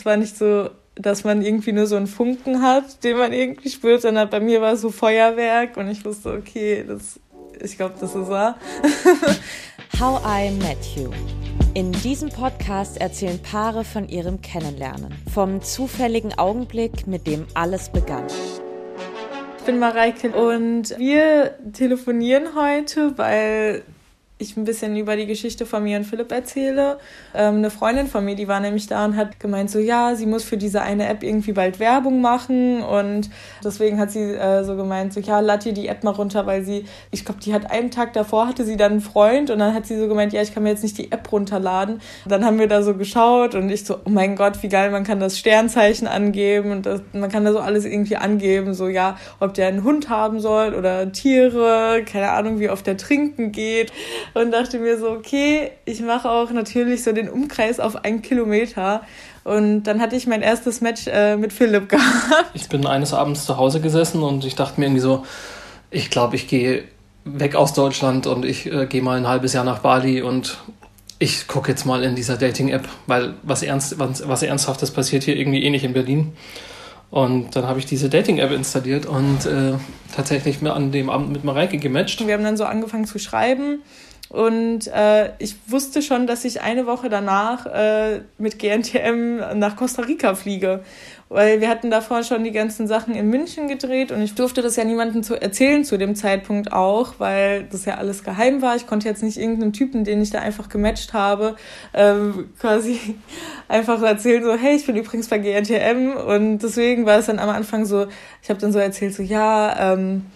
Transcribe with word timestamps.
es 0.00 0.06
war 0.06 0.16
nicht 0.16 0.38
so, 0.38 0.70
dass 0.94 1.24
man 1.24 1.42
irgendwie 1.42 1.72
nur 1.72 1.86
so 1.86 1.96
einen 1.96 2.06
Funken 2.06 2.62
hat, 2.62 3.04
den 3.04 3.18
man 3.18 3.34
irgendwie 3.34 3.68
spürt, 3.68 4.00
sondern 4.00 4.30
bei 4.30 4.40
mir 4.40 4.62
war 4.62 4.72
es 4.72 4.80
so 4.80 4.90
Feuerwerk 4.90 5.76
und 5.76 5.90
ich 5.90 6.02
wusste, 6.06 6.32
okay, 6.32 6.84
das, 6.88 7.20
ich 7.62 7.76
glaube, 7.76 7.96
das 8.00 8.14
ist 8.14 8.30
er. 8.30 8.56
How 10.00 10.22
I 10.24 10.52
Met 10.52 10.78
You. 10.96 11.10
In 11.74 11.92
diesem 11.92 12.30
Podcast 12.30 12.98
erzählen 12.98 13.38
Paare 13.42 13.84
von 13.84 14.08
ihrem 14.08 14.40
Kennenlernen, 14.40 15.14
vom 15.30 15.60
zufälligen 15.60 16.32
Augenblick, 16.38 17.06
mit 17.06 17.26
dem 17.26 17.46
alles 17.52 17.90
begann. 17.90 18.24
Ich 19.58 19.64
bin 19.66 19.78
Mareike 19.78 20.30
und 20.30 20.98
wir 20.98 21.58
telefonieren 21.74 22.54
heute, 22.54 23.18
weil 23.18 23.82
ich 24.40 24.56
ein 24.56 24.64
bisschen 24.64 24.96
über 24.96 25.16
die 25.16 25.26
Geschichte 25.26 25.66
von 25.66 25.84
mir 25.84 25.98
und 25.98 26.04
Philipp 26.04 26.32
erzähle. 26.32 26.98
Ähm, 27.34 27.56
eine 27.56 27.70
Freundin 27.70 28.06
von 28.06 28.24
mir, 28.24 28.34
die 28.34 28.48
war 28.48 28.58
nämlich 28.60 28.86
da 28.86 29.04
und 29.04 29.16
hat 29.16 29.38
gemeint, 29.38 29.70
so 29.70 29.78
ja, 29.78 30.14
sie 30.14 30.26
muss 30.26 30.44
für 30.44 30.56
diese 30.56 30.80
eine 30.80 31.08
App 31.08 31.22
irgendwie 31.22 31.52
bald 31.52 31.78
Werbung 31.78 32.20
machen 32.20 32.82
und 32.82 33.28
deswegen 33.62 33.98
hat 33.98 34.10
sie 34.10 34.20
äh, 34.20 34.64
so 34.64 34.76
gemeint, 34.76 35.12
so 35.12 35.20
ja, 35.20 35.40
lad 35.40 35.64
dir 35.64 35.72
die 35.72 35.88
App 35.88 36.02
mal 36.04 36.10
runter, 36.10 36.46
weil 36.46 36.64
sie, 36.64 36.84
ich 37.10 37.24
glaube, 37.24 37.40
die 37.40 37.52
hat 37.52 37.70
einen 37.70 37.90
Tag 37.90 38.14
davor 38.14 38.48
hatte 38.48 38.64
sie 38.64 38.76
dann 38.76 38.92
einen 38.92 39.00
Freund 39.00 39.50
und 39.50 39.58
dann 39.58 39.74
hat 39.74 39.86
sie 39.86 39.98
so 39.98 40.08
gemeint, 40.08 40.32
ja, 40.32 40.40
ich 40.40 40.54
kann 40.54 40.62
mir 40.62 40.70
jetzt 40.70 40.82
nicht 40.82 40.96
die 40.96 41.12
App 41.12 41.30
runterladen. 41.30 42.00
dann 42.26 42.44
haben 42.44 42.58
wir 42.58 42.66
da 42.66 42.82
so 42.82 42.94
geschaut 42.94 43.54
und 43.54 43.68
ich 43.68 43.84
so, 43.84 43.96
oh 44.04 44.10
mein 44.10 44.36
Gott, 44.36 44.62
wie 44.62 44.68
geil, 44.68 44.90
man 44.90 45.04
kann 45.04 45.20
das 45.20 45.38
Sternzeichen 45.38 46.08
angeben 46.08 46.72
und 46.72 46.86
das, 46.86 47.02
man 47.12 47.30
kann 47.30 47.44
da 47.44 47.52
so 47.52 47.58
alles 47.58 47.84
irgendwie 47.84 48.16
angeben, 48.16 48.72
so 48.72 48.88
ja, 48.88 49.18
ob 49.38 49.54
der 49.54 49.68
einen 49.68 49.84
Hund 49.84 50.08
haben 50.08 50.40
soll 50.40 50.74
oder 50.74 51.12
Tiere, 51.12 52.02
keine 52.06 52.30
Ahnung, 52.30 52.58
wie 52.58 52.70
oft 52.70 52.86
der 52.86 52.96
trinken 52.96 53.52
geht 53.52 53.92
und 54.34 54.50
dachte 54.50 54.78
mir 54.78 54.98
so, 54.98 55.10
okay, 55.10 55.70
ich 55.84 56.00
mache 56.00 56.30
auch 56.30 56.50
natürlich 56.50 57.02
so 57.02 57.12
den 57.12 57.28
Umkreis 57.28 57.80
auf 57.80 58.04
einen 58.04 58.22
Kilometer. 58.22 59.02
Und 59.44 59.84
dann 59.84 60.00
hatte 60.00 60.16
ich 60.16 60.26
mein 60.26 60.42
erstes 60.42 60.80
Match 60.80 61.06
äh, 61.06 61.36
mit 61.36 61.52
Philipp 61.52 61.88
gehabt. 61.90 62.50
Ich 62.54 62.68
bin 62.68 62.86
eines 62.86 63.12
Abends 63.12 63.46
zu 63.46 63.56
Hause 63.56 63.80
gesessen 63.80 64.22
und 64.22 64.44
ich 64.44 64.54
dachte 64.54 64.80
mir 64.80 64.86
irgendwie 64.86 65.02
so, 65.02 65.24
ich 65.90 66.10
glaube, 66.10 66.36
ich 66.36 66.46
gehe 66.46 66.84
weg 67.24 67.54
aus 67.54 67.72
Deutschland 67.72 68.26
und 68.26 68.44
ich 68.44 68.70
äh, 68.70 68.86
gehe 68.86 69.02
mal 69.02 69.16
ein 69.16 69.26
halbes 69.26 69.52
Jahr 69.52 69.64
nach 69.64 69.80
Bali 69.80 70.22
und 70.22 70.58
ich 71.18 71.46
gucke 71.46 71.70
jetzt 71.70 71.84
mal 71.84 72.02
in 72.02 72.14
dieser 72.14 72.36
Dating-App, 72.36 72.88
weil 73.06 73.34
was, 73.42 73.62
ernst, 73.62 73.98
was, 73.98 74.26
was 74.26 74.42
Ernsthaftes 74.42 74.90
passiert 74.90 75.22
hier 75.22 75.36
irgendwie 75.36 75.62
eh 75.62 75.70
nicht 75.70 75.84
in 75.84 75.92
Berlin. 75.92 76.32
Und 77.10 77.56
dann 77.56 77.66
habe 77.66 77.78
ich 77.78 77.86
diese 77.86 78.08
Dating-App 78.08 78.52
installiert 78.52 79.04
und 79.04 79.44
äh, 79.44 79.72
tatsächlich 80.14 80.62
mir 80.62 80.72
an 80.72 80.92
dem 80.92 81.10
Abend 81.10 81.32
mit 81.32 81.44
Mareike 81.44 81.76
gematcht. 81.76 82.24
Wir 82.24 82.34
haben 82.34 82.44
dann 82.44 82.56
so 82.56 82.64
angefangen 82.64 83.04
zu 83.04 83.18
schreiben 83.18 83.80
und 84.30 84.86
äh, 84.86 85.32
ich 85.40 85.56
wusste 85.66 86.02
schon, 86.02 86.28
dass 86.28 86.44
ich 86.44 86.62
eine 86.62 86.86
Woche 86.86 87.08
danach 87.08 87.66
äh, 87.66 88.20
mit 88.38 88.60
GNTM 88.60 89.58
nach 89.58 89.74
Costa 89.74 90.02
Rica 90.02 90.36
fliege. 90.36 90.84
Weil 91.28 91.60
wir 91.60 91.68
hatten 91.68 91.90
davor 91.90 92.22
schon 92.22 92.44
die 92.44 92.52
ganzen 92.52 92.86
Sachen 92.86 93.14
in 93.14 93.28
München 93.28 93.66
gedreht 93.66 94.12
und 94.12 94.22
ich 94.22 94.34
durfte 94.34 94.62
das 94.62 94.76
ja 94.76 94.84
niemandem 94.84 95.24
zu 95.24 95.40
erzählen 95.40 95.84
zu 95.84 95.96
dem 95.96 96.14
Zeitpunkt 96.14 96.72
auch, 96.72 97.14
weil 97.18 97.64
das 97.64 97.84
ja 97.86 97.96
alles 97.96 98.22
geheim 98.22 98.62
war. 98.62 98.76
Ich 98.76 98.86
konnte 98.86 99.08
jetzt 99.08 99.22
nicht 99.22 99.36
irgendeinem 99.36 99.72
Typen, 99.72 100.04
den 100.04 100.22
ich 100.22 100.30
da 100.30 100.38
einfach 100.38 100.68
gematcht 100.68 101.12
habe, 101.12 101.56
ähm, 101.92 102.50
quasi 102.60 103.16
einfach 103.68 104.00
erzählen, 104.00 104.44
so, 104.44 104.54
hey, 104.54 104.76
ich 104.76 104.86
bin 104.86 104.96
übrigens 104.96 105.28
bei 105.28 105.38
GNTM. 105.38 106.16
Und 106.16 106.58
deswegen 106.58 107.04
war 107.04 107.18
es 107.18 107.26
dann 107.26 107.40
am 107.40 107.48
Anfang 107.48 107.84
so, 107.84 108.06
ich 108.42 108.48
habe 108.48 108.60
dann 108.60 108.72
so 108.72 108.78
erzählt, 108.78 109.14
so, 109.14 109.24
ja, 109.24 109.94
ähm, 109.94 110.26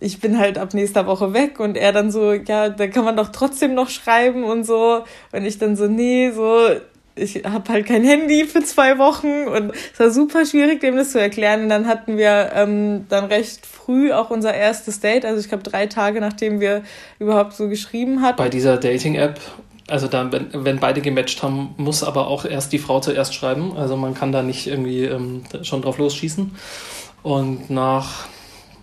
ich 0.00 0.20
bin 0.20 0.38
halt 0.38 0.58
ab 0.58 0.74
nächster 0.74 1.06
Woche 1.06 1.34
weg 1.34 1.60
und 1.60 1.76
er 1.76 1.92
dann 1.92 2.10
so, 2.10 2.32
ja, 2.32 2.68
da 2.68 2.86
kann 2.86 3.04
man 3.04 3.16
doch 3.16 3.28
trotzdem 3.28 3.74
noch 3.74 3.88
schreiben 3.88 4.44
und 4.44 4.64
so. 4.64 5.04
Und 5.32 5.44
ich 5.44 5.58
dann 5.58 5.76
so, 5.76 5.86
nee, 5.86 6.30
so, 6.30 6.68
ich 7.16 7.44
habe 7.44 7.72
halt 7.72 7.86
kein 7.86 8.04
Handy 8.04 8.44
für 8.44 8.62
zwei 8.62 8.98
Wochen 8.98 9.48
und 9.48 9.72
es 9.92 9.98
war 9.98 10.10
super 10.10 10.46
schwierig, 10.46 10.80
dem 10.80 10.96
das 10.96 11.10
zu 11.10 11.20
erklären. 11.20 11.64
Und 11.64 11.68
dann 11.68 11.86
hatten 11.86 12.16
wir 12.16 12.52
ähm, 12.54 13.06
dann 13.08 13.24
recht 13.24 13.66
früh 13.66 14.12
auch 14.12 14.30
unser 14.30 14.54
erstes 14.54 15.00
Date, 15.00 15.24
also 15.24 15.40
ich 15.40 15.48
glaube 15.48 15.64
drei 15.64 15.86
Tage 15.86 16.20
nachdem 16.20 16.60
wir 16.60 16.82
überhaupt 17.18 17.54
so 17.54 17.68
geschrieben 17.68 18.22
hatten. 18.22 18.36
Bei 18.36 18.48
dieser 18.48 18.76
Dating-App, 18.76 19.40
also 19.88 20.06
da, 20.06 20.30
wenn, 20.30 20.48
wenn 20.52 20.78
beide 20.78 21.00
gematcht 21.00 21.42
haben, 21.42 21.74
muss 21.76 22.04
aber 22.04 22.28
auch 22.28 22.44
erst 22.44 22.72
die 22.72 22.78
Frau 22.78 23.00
zuerst 23.00 23.34
schreiben. 23.34 23.76
Also 23.76 23.96
man 23.96 24.14
kann 24.14 24.30
da 24.30 24.42
nicht 24.42 24.66
irgendwie 24.66 25.04
ähm, 25.04 25.42
schon 25.62 25.82
drauf 25.82 25.98
losschießen. 25.98 26.54
Und 27.22 27.70
nach 27.70 28.28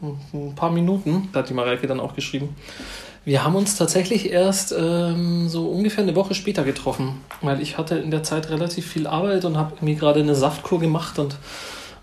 ein 0.02 0.56
paar 0.56 0.72
Minuten, 0.72 1.30
hat 1.34 1.50
die 1.50 1.54
Mareike 1.54 1.88
dann 1.88 2.00
auch 2.00 2.16
geschrieben. 2.16 2.56
Wir 3.26 3.44
haben 3.44 3.56
uns 3.56 3.76
tatsächlich 3.76 4.30
erst 4.32 4.74
ähm, 4.78 5.50
so 5.50 5.68
ungefähr 5.68 6.04
eine 6.04 6.16
Woche 6.16 6.36
später 6.36 6.64
getroffen, 6.64 7.22
weil 7.42 7.60
ich 7.60 7.78
hatte 7.78 7.96
in 7.96 8.12
der 8.12 8.22
Zeit 8.22 8.52
relativ 8.52 8.86
viel 8.86 9.08
Arbeit 9.08 9.46
und 9.46 9.58
habe 9.58 9.74
irgendwie 9.78 9.96
gerade 9.96 10.20
eine 10.20 10.36
Saftkur 10.36 10.80
gemacht 10.80 11.18
und 11.18 11.36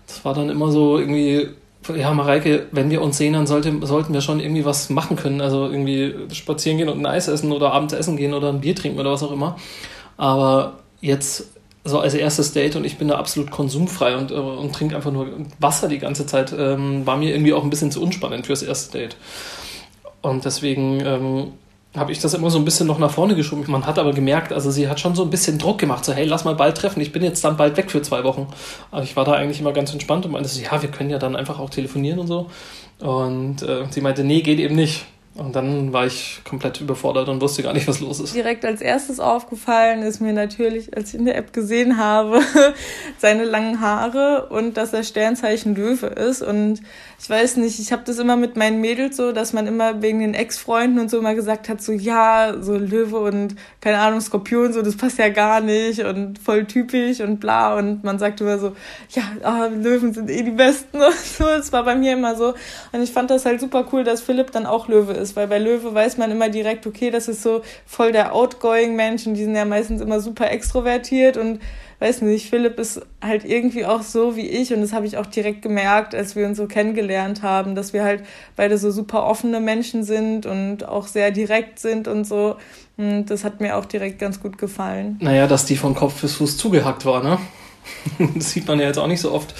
das 0.05 0.25
war 0.25 0.33
dann 0.33 0.49
immer 0.49 0.69
so 0.69 0.99
irgendwie, 0.99 1.47
ja 1.95 2.13
Mareike, 2.13 2.67
wenn 2.71 2.89
wir 2.89 3.01
uns 3.01 3.17
sehen, 3.17 3.33
dann 3.33 3.47
sollte, 3.47 3.73
sollten 3.87 4.13
wir 4.13 4.19
schon 4.19 4.41
irgendwie 4.41 4.65
was 4.65 4.89
machen 4.89 5.15
können, 5.15 5.39
also 5.39 5.69
irgendwie 5.69 6.13
spazieren 6.33 6.77
gehen 6.77 6.89
und 6.89 6.99
ein 6.99 7.05
Eis 7.05 7.29
essen 7.29 7.53
oder 7.53 7.71
abends 7.71 7.93
essen 7.93 8.17
gehen 8.17 8.33
oder 8.33 8.49
ein 8.49 8.59
Bier 8.59 8.75
trinken 8.75 8.99
oder 8.99 9.11
was 9.11 9.23
auch 9.23 9.31
immer. 9.31 9.55
Aber 10.17 10.79
jetzt 10.99 11.51
so 11.83 11.99
als 11.99 12.13
erstes 12.13 12.53
Date 12.53 12.75
und 12.75 12.85
ich 12.85 12.97
bin 12.97 13.09
da 13.09 13.15
absolut 13.15 13.51
konsumfrei 13.51 14.15
und, 14.15 14.31
äh, 14.31 14.35
und 14.35 14.73
trinke 14.73 14.95
einfach 14.95 15.11
nur 15.11 15.27
Wasser 15.59 15.87
die 15.87 15.99
ganze 15.99 16.25
Zeit, 16.25 16.53
ähm, 16.57 17.05
war 17.05 17.17
mir 17.17 17.31
irgendwie 17.31 17.53
auch 17.53 17.63
ein 17.63 17.69
bisschen 17.69 17.91
zu 17.91 18.01
unspannend 18.01 18.45
fürs 18.45 18.63
erste 18.63 18.97
Date. 18.97 19.17
Und 20.21 20.45
deswegen 20.45 21.01
ähm, 21.05 21.51
habe 21.95 22.11
ich 22.11 22.19
das 22.19 22.33
immer 22.33 22.49
so 22.49 22.57
ein 22.57 22.65
bisschen 22.65 22.87
noch 22.87 22.97
nach 22.97 23.11
vorne 23.11 23.35
geschoben. 23.35 23.65
Man 23.67 23.85
hat 23.85 23.99
aber 23.99 24.13
gemerkt, 24.13 24.53
also 24.53 24.71
sie 24.71 24.87
hat 24.87 24.99
schon 24.99 25.13
so 25.13 25.23
ein 25.23 25.29
bisschen 25.29 25.59
Druck 25.59 25.77
gemacht, 25.77 26.05
so 26.05 26.13
hey, 26.13 26.25
lass 26.25 26.45
mal 26.45 26.55
bald 26.55 26.77
treffen, 26.77 27.01
ich 27.01 27.11
bin 27.11 27.21
jetzt 27.21 27.43
dann 27.43 27.57
bald 27.57 27.75
weg 27.77 27.91
für 27.91 28.01
zwei 28.01 28.23
Wochen. 28.23 28.47
Aber 28.89 29.03
ich 29.03 29.15
war 29.15 29.25
da 29.25 29.33
eigentlich 29.33 29.59
immer 29.59 29.73
ganz 29.73 29.91
entspannt 29.91 30.25
und 30.25 30.31
meinte 30.31 30.49
ja, 30.59 30.81
wir 30.81 30.89
können 30.89 31.09
ja 31.09 31.19
dann 31.19 31.35
einfach 31.35 31.59
auch 31.59 31.69
telefonieren 31.69 32.19
und 32.19 32.27
so. 32.27 32.49
Und 32.99 33.61
äh, 33.61 33.85
sie 33.89 34.01
meinte, 34.01 34.23
nee, 34.23 34.41
geht 34.41 34.59
eben 34.59 34.75
nicht. 34.75 35.05
Und 35.35 35.55
dann 35.55 35.91
war 35.93 36.05
ich 36.05 36.41
komplett 36.47 36.79
überfordert 36.79 37.27
und 37.27 37.41
wusste 37.41 37.63
gar 37.63 37.73
nicht, 37.73 37.87
was 37.87 37.99
los 37.99 38.19
ist. 38.19 38.35
Direkt 38.35 38.63
als 38.65 38.81
erstes 38.81 39.19
aufgefallen 39.19 40.03
ist 40.03 40.21
mir 40.21 40.31
natürlich, 40.31 40.95
als 40.95 41.09
ich 41.09 41.19
in 41.19 41.25
der 41.25 41.35
App 41.35 41.53
gesehen 41.53 41.97
habe, 41.97 42.39
seine 43.17 43.43
langen 43.43 43.81
Haare 43.81 44.49
und 44.49 44.77
dass 44.77 44.93
er 44.93 45.03
Sternzeichen 45.03 45.73
Löwe 45.73 46.05
ist. 46.05 46.43
Und 46.43 46.81
ich 47.19 47.27
weiß 47.27 47.57
nicht, 47.57 47.79
ich 47.79 47.91
habe 47.91 48.03
das 48.05 48.19
immer 48.19 48.35
mit 48.35 48.57
meinen 48.57 48.79
Mädels 48.79 49.17
so, 49.17 49.31
dass 49.31 49.53
man 49.53 49.65
immer 49.65 50.03
wegen 50.03 50.19
den 50.19 50.35
Ex-Freunden 50.35 50.99
und 50.99 51.09
so 51.09 51.17
immer 51.17 51.33
gesagt 51.33 51.67
hat, 51.67 51.81
so 51.81 51.93
ja, 51.93 52.53
so 52.61 52.75
Löwe 52.75 53.17
und 53.17 53.55
keine 53.81 53.97
Ahnung, 53.97 54.21
Skorpion, 54.21 54.71
so 54.71 54.83
das 54.83 54.97
passt 54.97 55.17
ja 55.17 55.29
gar 55.29 55.61
nicht 55.61 56.01
und 56.01 56.37
voll 56.37 56.65
typisch 56.65 57.21
und 57.21 57.39
bla. 57.39 57.75
Und 57.75 58.03
man 58.03 58.19
sagt 58.19 58.39
immer 58.39 58.59
so, 58.59 58.75
ja, 59.09 59.23
oh, 59.43 59.73
Löwen 59.81 60.13
sind 60.13 60.29
eh 60.29 60.43
die 60.43 60.51
Besten 60.51 60.97
und 60.97 61.13
so. 61.37 61.45
Das 61.45 61.71
war 61.71 61.83
bei 61.83 61.95
mir 61.95 62.13
immer 62.13 62.35
so. 62.35 62.53
Und 62.91 63.01
ich 63.01 63.11
fand 63.11 63.31
das 63.31 63.45
halt 63.45 63.61
super 63.61 63.87
cool, 63.91 64.03
dass 64.03 64.21
Philipp 64.21 64.51
dann 64.51 64.67
auch 64.67 64.87
Löwe 64.87 65.13
ist 65.13 65.22
ist, 65.23 65.35
weil 65.35 65.47
bei 65.47 65.57
Löwe 65.57 65.93
weiß 65.93 66.17
man 66.17 66.29
immer 66.29 66.49
direkt, 66.49 66.85
okay, 66.85 67.09
das 67.09 67.27
ist 67.27 67.41
so 67.41 67.61
voll 67.85 68.11
der 68.11 68.35
outgoing 68.35 68.95
Mensch 68.95 69.25
und 69.25 69.33
die 69.33 69.43
sind 69.43 69.55
ja 69.55 69.65
meistens 69.65 70.01
immer 70.01 70.19
super 70.19 70.51
extrovertiert 70.51 71.37
und 71.37 71.59
weiß 71.99 72.21
nicht, 72.21 72.49
Philipp 72.49 72.77
ist 72.79 73.01
halt 73.21 73.45
irgendwie 73.45 73.85
auch 73.85 74.01
so 74.01 74.35
wie 74.35 74.47
ich 74.47 74.73
und 74.73 74.81
das 74.81 74.91
habe 74.91 75.05
ich 75.05 75.17
auch 75.17 75.25
direkt 75.25 75.61
gemerkt, 75.61 76.13
als 76.13 76.35
wir 76.35 76.45
uns 76.45 76.57
so 76.57 76.67
kennengelernt 76.67 77.43
haben, 77.43 77.75
dass 77.75 77.93
wir 77.93 78.03
halt 78.03 78.23
beide 78.57 78.77
so 78.77 78.91
super 78.91 79.23
offene 79.23 79.61
Menschen 79.61 80.03
sind 80.03 80.45
und 80.45 80.85
auch 80.85 81.07
sehr 81.07 81.31
direkt 81.31 81.79
sind 81.79 82.09
und 82.09 82.25
so. 82.25 82.57
Und 82.97 83.27
das 83.27 83.45
hat 83.45 83.61
mir 83.61 83.77
auch 83.77 83.85
direkt 83.85 84.19
ganz 84.19 84.41
gut 84.41 84.57
gefallen. 84.57 85.17
Naja, 85.21 85.47
dass 85.47 85.65
die 85.65 85.77
von 85.77 85.95
Kopf 85.95 86.21
bis 86.21 86.35
Fuß 86.35 86.57
zugehackt 86.57 87.05
war, 87.05 87.23
ne? 87.23 87.39
Das 88.35 88.51
sieht 88.51 88.67
man 88.67 88.79
ja 88.79 88.87
jetzt 88.87 88.97
auch 88.97 89.07
nicht 89.07 89.21
so 89.21 89.31
oft, 89.31 89.53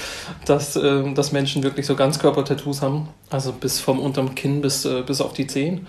dass, 0.46 0.76
äh, 0.76 1.14
dass 1.14 1.32
Menschen 1.32 1.64
wirklich 1.64 1.86
so 1.86 1.96
Ganzkörper-Tattoos 1.96 2.82
haben. 2.82 3.10
Also 3.30 3.52
bis 3.52 3.80
vom 3.80 4.00
unterm 4.00 4.36
Kinn 4.36 4.62
bis, 4.62 4.86
äh, 4.86 5.02
bis 5.02 5.22
auf 5.22 5.34
die 5.34 5.48
Zehen. 5.48 5.88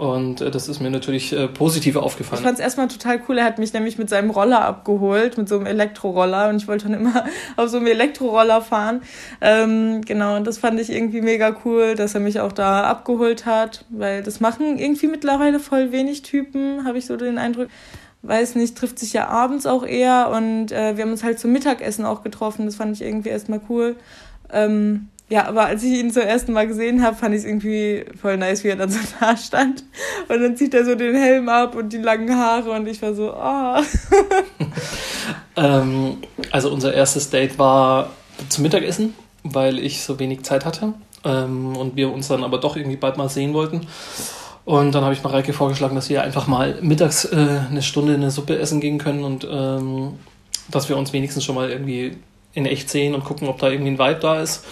Und 0.00 0.40
äh, 0.40 0.50
das 0.50 0.66
ist 0.66 0.80
mir 0.80 0.90
natürlich 0.90 1.30
äh, 1.34 1.46
positiv 1.46 1.96
aufgefallen. 1.96 2.40
Ich 2.40 2.46
fand 2.46 2.58
es 2.58 2.64
erstmal 2.64 2.88
total 2.88 3.20
cool. 3.28 3.36
Er 3.36 3.44
hat 3.44 3.58
mich 3.58 3.74
nämlich 3.74 3.98
mit 3.98 4.08
seinem 4.08 4.30
Roller 4.30 4.64
abgeholt, 4.64 5.36
mit 5.36 5.46
so 5.46 5.56
einem 5.56 5.66
Elektroroller. 5.66 6.48
Und 6.48 6.56
ich 6.56 6.66
wollte 6.66 6.88
dann 6.88 6.98
immer 6.98 7.26
auf 7.56 7.68
so 7.68 7.76
einem 7.76 7.86
Elektroroller 7.86 8.62
fahren. 8.62 9.02
Ähm, 9.42 10.00
genau, 10.00 10.36
und 10.36 10.46
das 10.46 10.56
fand 10.56 10.80
ich 10.80 10.90
irgendwie 10.90 11.20
mega 11.20 11.54
cool, 11.66 11.96
dass 11.96 12.14
er 12.14 12.20
mich 12.20 12.40
auch 12.40 12.52
da 12.52 12.84
abgeholt 12.84 13.44
hat. 13.44 13.84
Weil 13.90 14.22
das 14.22 14.40
machen 14.40 14.78
irgendwie 14.78 15.06
mittlerweile 15.06 15.60
voll 15.60 15.92
wenig 15.92 16.22
Typen, 16.22 16.86
habe 16.86 16.96
ich 16.96 17.04
so 17.04 17.18
den 17.18 17.36
Eindruck 17.36 17.68
weiß 18.22 18.54
nicht, 18.56 18.76
trifft 18.76 18.98
sich 18.98 19.12
ja 19.12 19.28
abends 19.28 19.66
auch 19.66 19.84
eher 19.84 20.30
und 20.30 20.72
äh, 20.72 20.96
wir 20.96 21.04
haben 21.04 21.12
uns 21.12 21.24
halt 21.24 21.38
zum 21.38 21.52
Mittagessen 21.52 22.04
auch 22.04 22.22
getroffen. 22.22 22.66
Das 22.66 22.76
fand 22.76 22.94
ich 22.94 23.02
irgendwie 23.02 23.30
erstmal 23.30 23.60
cool. 23.68 23.96
Ähm, 24.52 25.08
ja, 25.30 25.46
aber 25.46 25.66
als 25.66 25.84
ich 25.84 25.92
ihn 25.92 26.10
zum 26.10 26.22
ersten 26.22 26.52
Mal 26.52 26.66
gesehen 26.66 27.02
habe, 27.02 27.16
fand 27.16 27.34
ich 27.34 27.42
es 27.42 27.46
irgendwie 27.46 28.04
voll 28.20 28.36
nice, 28.36 28.64
wie 28.64 28.68
er 28.68 28.76
dann 28.76 28.90
so 28.90 28.98
da 29.20 29.36
stand. 29.36 29.84
Und 30.28 30.42
dann 30.42 30.56
zieht 30.56 30.74
er 30.74 30.84
so 30.84 30.96
den 30.96 31.14
Helm 31.14 31.48
ab 31.48 31.76
und 31.76 31.92
die 31.92 31.98
langen 31.98 32.36
Haare 32.36 32.72
und 32.72 32.86
ich 32.88 33.00
war 33.00 33.14
so, 33.14 33.32
oh. 33.32 33.76
ähm, 35.56 36.18
also 36.50 36.72
unser 36.72 36.92
erstes 36.92 37.30
Date 37.30 37.58
war 37.58 38.10
zum 38.48 38.62
Mittagessen, 38.62 39.14
weil 39.44 39.78
ich 39.78 40.02
so 40.02 40.18
wenig 40.18 40.42
Zeit 40.42 40.64
hatte 40.64 40.94
ähm, 41.24 41.76
und 41.76 41.94
wir 41.94 42.12
uns 42.12 42.26
dann 42.26 42.42
aber 42.42 42.58
doch 42.58 42.76
irgendwie 42.76 42.96
bald 42.96 43.16
mal 43.16 43.28
sehen 43.28 43.54
wollten. 43.54 43.86
Und 44.64 44.94
dann 44.94 45.04
habe 45.04 45.14
ich 45.14 45.22
Mareike 45.22 45.52
vorgeschlagen, 45.52 45.94
dass 45.94 46.10
wir 46.10 46.22
einfach 46.22 46.46
mal 46.46 46.78
mittags 46.82 47.24
äh, 47.24 47.60
eine 47.70 47.82
Stunde 47.82 48.14
eine 48.14 48.30
Suppe 48.30 48.58
essen 48.58 48.80
gehen 48.80 48.98
können 48.98 49.24
und 49.24 49.46
ähm, 49.50 50.18
dass 50.68 50.88
wir 50.88 50.96
uns 50.96 51.12
wenigstens 51.12 51.44
schon 51.44 51.54
mal 51.54 51.70
irgendwie 51.70 52.16
in 52.52 52.66
echt 52.66 52.90
sehen 52.90 53.14
und 53.14 53.24
gucken, 53.24 53.48
ob 53.48 53.58
da 53.58 53.70
irgendwie 53.70 53.92
ein 53.92 53.98
Vibe 53.98 54.20
da 54.20 54.40
ist. 54.40 54.64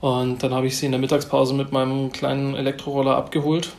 Und 0.00 0.42
dann 0.42 0.52
habe 0.52 0.66
ich 0.66 0.76
sie 0.76 0.86
in 0.86 0.92
der 0.92 1.00
Mittagspause 1.00 1.54
mit 1.54 1.72
meinem 1.72 2.12
kleinen 2.12 2.54
Elektroroller 2.54 3.16
abgeholt. 3.16 3.70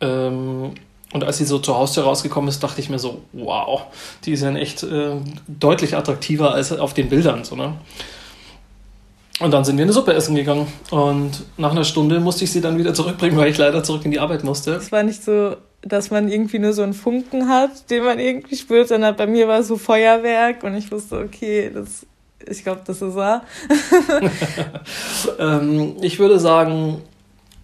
Ähm, 0.00 0.72
und 1.12 1.24
als 1.24 1.38
sie 1.38 1.44
so 1.44 1.58
zur 1.58 1.76
Haustür 1.76 2.04
rausgekommen 2.04 2.48
ist, 2.48 2.62
dachte 2.62 2.80
ich 2.80 2.90
mir 2.90 2.98
so, 2.98 3.22
wow, 3.32 3.82
die 4.24 4.32
ist 4.32 4.42
ja 4.42 4.52
echt 4.54 4.82
äh, 4.82 5.16
deutlich 5.46 5.96
attraktiver 5.96 6.52
als 6.52 6.72
auf 6.72 6.92
den 6.92 7.08
Bildern. 7.08 7.44
So, 7.44 7.54
ne? 7.54 7.74
Und 9.40 9.50
dann 9.50 9.64
sind 9.64 9.76
wir 9.76 9.82
eine 9.82 9.92
Suppe 9.92 10.14
essen 10.14 10.36
gegangen. 10.36 10.66
Und 10.90 11.44
nach 11.56 11.72
einer 11.72 11.84
Stunde 11.84 12.20
musste 12.20 12.44
ich 12.44 12.52
sie 12.52 12.60
dann 12.60 12.78
wieder 12.78 12.94
zurückbringen, 12.94 13.36
weil 13.36 13.50
ich 13.50 13.58
leider 13.58 13.82
zurück 13.82 14.04
in 14.04 14.12
die 14.12 14.20
Arbeit 14.20 14.44
musste. 14.44 14.74
Es 14.74 14.92
war 14.92 15.02
nicht 15.02 15.24
so, 15.24 15.56
dass 15.82 16.10
man 16.10 16.28
irgendwie 16.28 16.60
nur 16.60 16.72
so 16.72 16.82
einen 16.82 16.94
Funken 16.94 17.48
hat, 17.48 17.90
den 17.90 18.04
man 18.04 18.18
irgendwie 18.18 18.56
spürt, 18.56 18.88
sondern 18.88 19.16
bei 19.16 19.26
mir 19.26 19.48
war 19.48 19.60
es 19.60 19.68
so 19.68 19.76
Feuerwerk 19.76 20.62
und 20.62 20.74
ich 20.76 20.90
wusste, 20.92 21.18
okay, 21.18 21.70
das, 21.74 22.06
ich 22.48 22.62
glaube, 22.62 22.82
das 22.86 23.02
ist 23.02 23.16
er. 23.16 23.42
ähm, 25.38 25.96
ich 26.00 26.18
würde 26.20 26.38
sagen, 26.38 27.02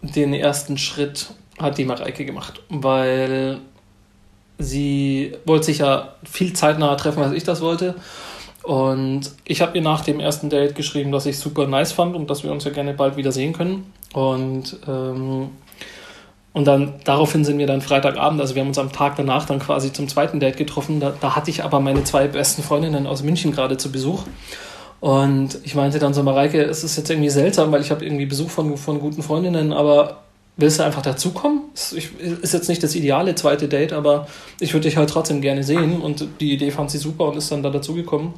den 0.02 0.34
ersten 0.34 0.76
Schritt 0.76 1.30
hat 1.58 1.78
die 1.78 1.84
Mareike 1.84 2.24
gemacht, 2.24 2.62
weil 2.68 3.60
sie 4.58 5.36
wollte 5.44 5.66
sich 5.66 5.78
ja 5.78 6.14
viel 6.24 6.52
zeitnah 6.52 6.96
treffen, 6.96 7.22
als 7.22 7.32
ich 7.32 7.44
das 7.44 7.60
wollte. 7.60 7.94
Und 8.62 9.22
ich 9.44 9.62
habe 9.62 9.76
ihr 9.76 9.82
nach 9.82 10.02
dem 10.02 10.20
ersten 10.20 10.50
Date 10.50 10.74
geschrieben, 10.74 11.12
dass 11.12 11.26
ich 11.26 11.38
super 11.38 11.66
nice 11.66 11.92
fand 11.92 12.14
und 12.14 12.28
dass 12.28 12.44
wir 12.44 12.52
uns 12.52 12.64
ja 12.64 12.70
gerne 12.70 12.92
bald 12.92 13.16
wieder 13.16 13.32
sehen 13.32 13.52
können. 13.52 13.92
Und, 14.12 14.76
ähm, 14.86 15.48
und 16.52 16.64
dann 16.66 16.94
daraufhin 17.04 17.44
sind 17.44 17.58
wir 17.58 17.66
dann 17.66 17.80
Freitagabend, 17.80 18.40
also 18.40 18.54
wir 18.54 18.60
haben 18.62 18.68
uns 18.68 18.78
am 18.78 18.92
Tag 18.92 19.16
danach 19.16 19.46
dann 19.46 19.60
quasi 19.60 19.92
zum 19.92 20.08
zweiten 20.08 20.40
Date 20.40 20.56
getroffen. 20.56 21.00
Da, 21.00 21.12
da 21.18 21.36
hatte 21.36 21.50
ich 21.50 21.64
aber 21.64 21.80
meine 21.80 22.04
zwei 22.04 22.26
besten 22.28 22.62
Freundinnen 22.62 23.06
aus 23.06 23.22
München 23.22 23.52
gerade 23.52 23.76
zu 23.76 23.90
Besuch. 23.90 24.24
Und 25.00 25.58
ich 25.64 25.74
meinte 25.74 25.98
dann 25.98 26.12
so, 26.12 26.22
Mareike, 26.22 26.62
es 26.62 26.84
ist 26.84 26.96
jetzt 26.96 27.08
irgendwie 27.08 27.30
seltsam, 27.30 27.72
weil 27.72 27.80
ich 27.80 27.90
habe 27.90 28.04
irgendwie 28.04 28.26
Besuch 28.26 28.50
von, 28.50 28.76
von 28.76 29.00
guten 29.00 29.22
Freundinnen, 29.22 29.72
aber 29.72 30.18
willst 30.60 30.78
du 30.78 30.84
einfach 30.84 31.02
dazukommen? 31.02 31.62
Ist 31.74 32.52
jetzt 32.52 32.68
nicht 32.68 32.82
das 32.82 32.94
ideale 32.94 33.34
zweite 33.34 33.68
Date, 33.68 33.92
aber 33.92 34.28
ich 34.58 34.72
würde 34.72 34.88
dich 34.88 34.96
halt 34.96 35.10
trotzdem 35.10 35.40
gerne 35.40 35.62
sehen 35.62 36.00
und 36.00 36.26
die 36.40 36.52
Idee 36.52 36.70
fand 36.70 36.90
sie 36.90 36.98
super 36.98 37.26
und 37.26 37.36
ist 37.36 37.50
dann 37.50 37.62
da 37.62 37.70
dazugekommen. 37.70 38.34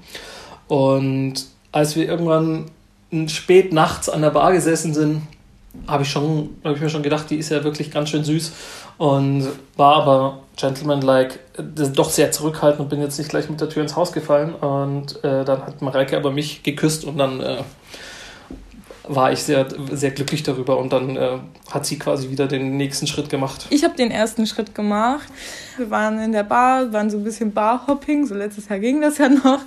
Und 0.69 1.35
als 1.73 1.97
wir 1.97 2.07
irgendwann 2.07 2.67
spät 3.29 3.73
nachts 3.73 4.09
an 4.09 4.23
der 4.23 4.31
Bar 4.31 4.53
gesessen 4.53 4.95
sind, 4.95 5.23
habe 5.87 6.03
ich, 6.03 6.15
hab 6.15 6.77
ich 6.77 6.81
mir 6.81 6.91
schon 6.91 7.03
gedacht, 7.03 7.31
die 7.31 7.37
ist 7.37 7.51
ja 7.51 7.65
wirklich 7.65 7.91
ganz 7.91 8.11
schön 8.11 8.25
süß 8.25 8.53
und 8.99 9.49
war 9.77 9.97
aber 9.97 10.41
gentleman-like, 10.57 11.39
doch 11.95 12.11
sehr 12.11 12.31
zurückhaltend 12.31 12.81
und 12.81 12.89
bin 12.89 13.01
jetzt 13.01 13.19
nicht 13.19 13.31
gleich 13.31 13.49
mit 13.49 13.61
der 13.61 13.69
Tür 13.69 13.83
ins 13.83 13.97
Haus 13.97 14.13
gefallen. 14.13 14.55
Und 14.55 15.17
äh, 15.25 15.45
dann 15.45 15.67
hat 15.67 15.81
Mareike 15.83 16.17
aber 16.17 16.31
mich 16.31 16.63
geküsst 16.63 17.05
und 17.05 17.17
dann 17.17 17.41
äh, 17.41 17.63
war 19.05 19.33
ich 19.33 19.43
sehr, 19.43 19.67
sehr 19.91 20.11
glücklich 20.13 20.43
darüber 20.43 20.79
und 20.79 20.93
dann 20.93 21.17
äh, 21.17 21.39
hat 21.71 21.87
sie 21.87 21.99
quasi 21.99 22.31
wieder 22.31 22.47
den 22.47 22.77
nächsten 22.77 23.07
Schritt 23.07 23.29
gemacht. 23.29 23.67
Ich 23.71 23.85
habe 23.85 23.97
den 23.97 24.11
ersten 24.11 24.47
Schritt 24.47 24.75
gemacht. 24.75 25.29
Wir 25.77 25.91
waren 25.91 26.21
in 26.21 26.33
der 26.33 26.45
Bar, 26.45 26.93
waren 26.93 27.11
so 27.11 27.19
ein 27.19 27.25
bisschen 27.25 27.53
Barhopping, 27.53 28.27
so 28.27 28.35
letztes 28.35 28.69
Jahr 28.69 28.79
ging 28.79 29.01
das 29.01 29.19
ja 29.19 29.29
noch. 29.29 29.61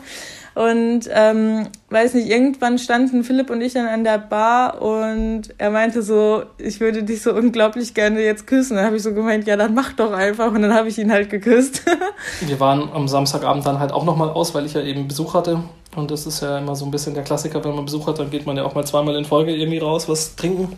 Und 0.56 1.10
ähm, 1.12 1.68
weiß 1.90 2.14
nicht, 2.14 2.30
irgendwann 2.30 2.80
standen 2.80 3.26
Philipp 3.26 3.50
und 3.50 3.60
ich 3.60 3.74
dann 3.74 3.88
an 3.88 4.06
der 4.06 4.18
Bar 4.18 4.82
und 4.82 5.54
er 5.58 5.70
meinte 5.70 6.02
so, 6.02 6.44
ich 6.58 6.80
würde 6.80 7.04
dich 7.04 7.22
so 7.22 7.34
unglaublich 7.34 7.94
gerne 7.94 8.22
jetzt 8.22 8.48
küssen. 8.48 8.78
Dann 8.78 8.86
habe 8.86 8.96
ich 8.96 9.04
so 9.04 9.14
gemeint, 9.14 9.46
ja, 9.48 9.58
dann 9.58 9.74
mach 9.74 9.92
doch 9.92 10.14
einfach. 10.14 10.54
Und 10.54 10.62
dann 10.62 10.74
habe 10.74 10.88
ich 10.88 10.98
ihn 10.98 11.12
halt 11.12 11.30
geküsst. 11.30 11.84
Wir 12.40 12.58
waren 12.62 12.90
am 12.94 13.10
Samstagabend 13.10 13.66
dann 13.66 13.80
halt 13.80 13.92
auch 13.92 14.06
nochmal 14.06 14.30
aus, 14.30 14.56
weil 14.56 14.66
ich 14.66 14.74
ja 14.74 14.82
eben 14.82 15.10
Besuch 15.10 15.34
hatte. 15.34 15.60
Und 15.94 16.10
das 16.10 16.26
ist 16.26 16.42
ja 16.42 16.58
immer 16.58 16.76
so 16.76 16.86
ein 16.86 16.92
bisschen 16.92 17.14
der 17.16 17.24
Klassiker, 17.24 17.62
wenn 17.66 17.76
man 17.76 17.84
Besuch 17.84 18.08
hat, 18.08 18.20
dann 18.20 18.30
geht 18.30 18.46
man 18.46 18.56
ja 18.56 18.64
auch 18.64 18.76
mal 18.76 18.86
zweimal 18.86 19.16
in 19.16 19.26
Folge 19.26 19.54
irgendwie 19.54 19.80
raus, 19.80 20.08
was 20.08 20.38
trinken. 20.38 20.78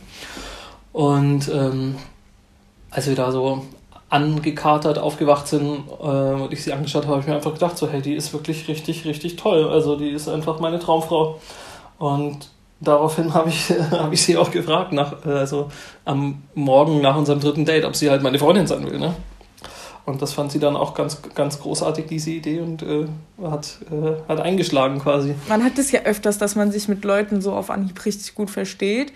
Und 0.92 1.50
ähm, 1.54 1.98
als 2.90 3.08
wir 3.08 3.16
da 3.16 3.32
so 3.32 3.64
angekatert 4.10 5.00
aufgewacht 5.00 5.48
sind 5.48 5.84
äh, 6.00 6.04
und 6.04 6.54
ich 6.54 6.64
sie 6.64 6.72
angeschaut 6.72 7.04
habe, 7.04 7.14
habe 7.14 7.22
ich 7.22 7.28
mir 7.28 7.36
einfach 7.36 7.54
gedacht, 7.54 7.78
so 7.78 7.90
hey, 7.90 8.02
die 8.02 8.14
ist 8.14 8.32
wirklich 8.34 8.68
richtig, 8.68 9.06
richtig 9.06 9.36
toll. 9.36 9.68
Also 9.70 9.98
die 9.98 10.10
ist 10.10 10.30
einfach 10.30 10.60
meine 10.60 10.80
Traumfrau. 10.80 11.40
Und 11.98 12.50
daraufhin 12.80 13.34
habe 13.34 13.50
ich, 13.50 13.74
hab 13.92 14.14
ich 14.14 14.24
sie 14.24 14.38
auch 14.38 14.52
gefragt, 14.52 14.94
nach, 14.94 15.26
also 15.26 15.70
am 16.06 16.44
Morgen 16.54 17.02
nach 17.02 17.18
unserem 17.18 17.40
dritten 17.40 17.66
Date, 17.66 17.86
ob 17.86 17.96
sie 17.96 18.10
halt 18.10 18.24
meine 18.24 18.40
Freundin 18.40 18.68
sein 18.68 18.90
will. 18.90 18.98
Ne? 18.98 19.14
Und 20.06 20.22
das 20.22 20.32
fand 20.32 20.54
sie 20.54 20.60
dann 20.60 20.78
auch 20.78 20.94
ganz, 20.94 21.22
ganz 21.36 21.60
großartig, 21.60 22.06
diese 22.06 22.32
Idee, 22.32 22.62
und 22.62 22.82
äh, 22.82 23.08
hat, 23.44 23.80
äh, 23.92 24.30
hat 24.30 24.40
eingeschlagen 24.40 25.00
quasi. 25.00 25.36
Man 25.50 25.66
hat 25.66 25.78
es 25.78 25.92
ja 25.92 26.00
öfters, 26.04 26.38
dass 26.38 26.56
man 26.56 26.72
sich 26.72 26.88
mit 26.88 27.04
Leuten 27.04 27.42
so 27.42 27.52
auf 27.52 27.70
Anhieb 27.70 28.06
richtig 28.06 28.34
gut 28.34 28.50
versteht. 28.50 29.12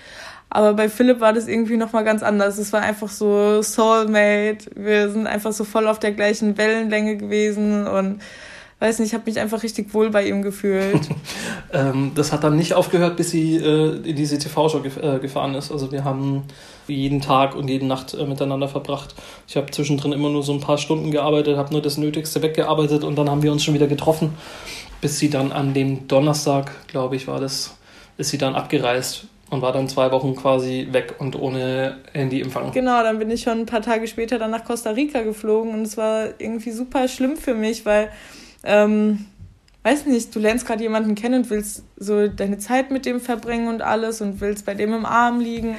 Aber 0.53 0.73
bei 0.73 0.89
Philipp 0.89 1.21
war 1.21 1.31
das 1.31 1.47
irgendwie 1.47 1.77
nochmal 1.77 2.03
ganz 2.03 2.21
anders. 2.23 2.57
Es 2.57 2.73
war 2.73 2.81
einfach 2.81 3.07
so 3.07 3.61
Soulmate. 3.61 4.69
Wir 4.75 5.09
sind 5.09 5.25
einfach 5.25 5.53
so 5.53 5.63
voll 5.63 5.87
auf 5.87 5.97
der 5.97 6.11
gleichen 6.11 6.57
Wellenlänge 6.57 7.15
gewesen 7.15 7.87
und 7.87 8.21
weiß 8.79 8.99
nicht, 8.99 9.09
ich 9.09 9.13
habe 9.13 9.23
mich 9.27 9.39
einfach 9.39 9.63
richtig 9.63 9.93
wohl 9.93 10.09
bei 10.09 10.27
ihm 10.27 10.41
gefühlt. 10.41 11.07
ähm, 11.73 12.11
das 12.15 12.33
hat 12.33 12.43
dann 12.43 12.57
nicht 12.57 12.73
aufgehört, 12.73 13.15
bis 13.15 13.31
sie 13.31 13.55
äh, 13.55 13.95
in 14.03 14.15
diese 14.17 14.39
TV-Show 14.39 14.81
gef 14.81 14.97
äh, 14.97 15.19
gefahren 15.19 15.55
ist. 15.55 15.71
Also 15.71 15.89
wir 15.93 16.03
haben 16.03 16.43
jeden 16.85 17.21
Tag 17.21 17.55
und 17.55 17.69
jede 17.69 17.85
Nacht 17.85 18.13
äh, 18.13 18.25
miteinander 18.25 18.67
verbracht. 18.67 19.15
Ich 19.47 19.55
habe 19.55 19.71
zwischendrin 19.71 20.11
immer 20.11 20.29
nur 20.29 20.43
so 20.43 20.51
ein 20.51 20.59
paar 20.59 20.77
Stunden 20.77 21.11
gearbeitet, 21.11 21.55
habe 21.55 21.71
nur 21.71 21.81
das 21.81 21.97
Nötigste 21.97 22.41
weggearbeitet 22.41 23.05
und 23.05 23.17
dann 23.17 23.29
haben 23.29 23.41
wir 23.41 23.53
uns 23.53 23.63
schon 23.63 23.73
wieder 23.73 23.87
getroffen, 23.87 24.33
bis 24.99 25.17
sie 25.17 25.29
dann 25.29 25.53
an 25.53 25.73
dem 25.73 26.09
Donnerstag, 26.09 26.87
glaube 26.87 27.15
ich, 27.15 27.27
war 27.29 27.39
das, 27.39 27.77
ist 28.17 28.31
sie 28.31 28.37
dann 28.37 28.53
abgereist 28.53 29.27
und 29.51 29.61
war 29.61 29.73
dann 29.73 29.89
zwei 29.89 30.11
Wochen 30.11 30.33
quasi 30.35 30.87
weg 30.91 31.15
und 31.19 31.35
ohne 31.35 31.97
Handyempfang. 32.13 32.71
Genau, 32.71 33.03
dann 33.03 33.19
bin 33.19 33.29
ich 33.29 33.41
schon 33.43 33.59
ein 33.59 33.65
paar 33.65 33.81
Tage 33.81 34.07
später 34.07 34.39
dann 34.39 34.49
nach 34.49 34.63
Costa 34.63 34.91
Rica 34.91 35.21
geflogen 35.21 35.73
und 35.73 35.81
es 35.81 35.97
war 35.97 36.29
irgendwie 36.39 36.71
super 36.71 37.09
schlimm 37.09 37.35
für 37.35 37.53
mich, 37.53 37.85
weil, 37.85 38.09
ähm, 38.63 39.25
weiß 39.83 40.05
nicht, 40.05 40.33
du 40.33 40.39
lernst 40.39 40.65
gerade 40.65 40.81
jemanden 40.81 41.15
kennen 41.15 41.43
und 41.43 41.49
willst 41.49 41.83
so 41.97 42.29
deine 42.29 42.59
Zeit 42.59 42.91
mit 42.91 43.05
dem 43.05 43.19
verbringen 43.19 43.67
und 43.67 43.81
alles 43.81 44.21
und 44.21 44.39
willst 44.39 44.65
bei 44.65 44.73
dem 44.73 44.93
im 44.93 45.05
Arm 45.05 45.41
liegen. 45.41 45.75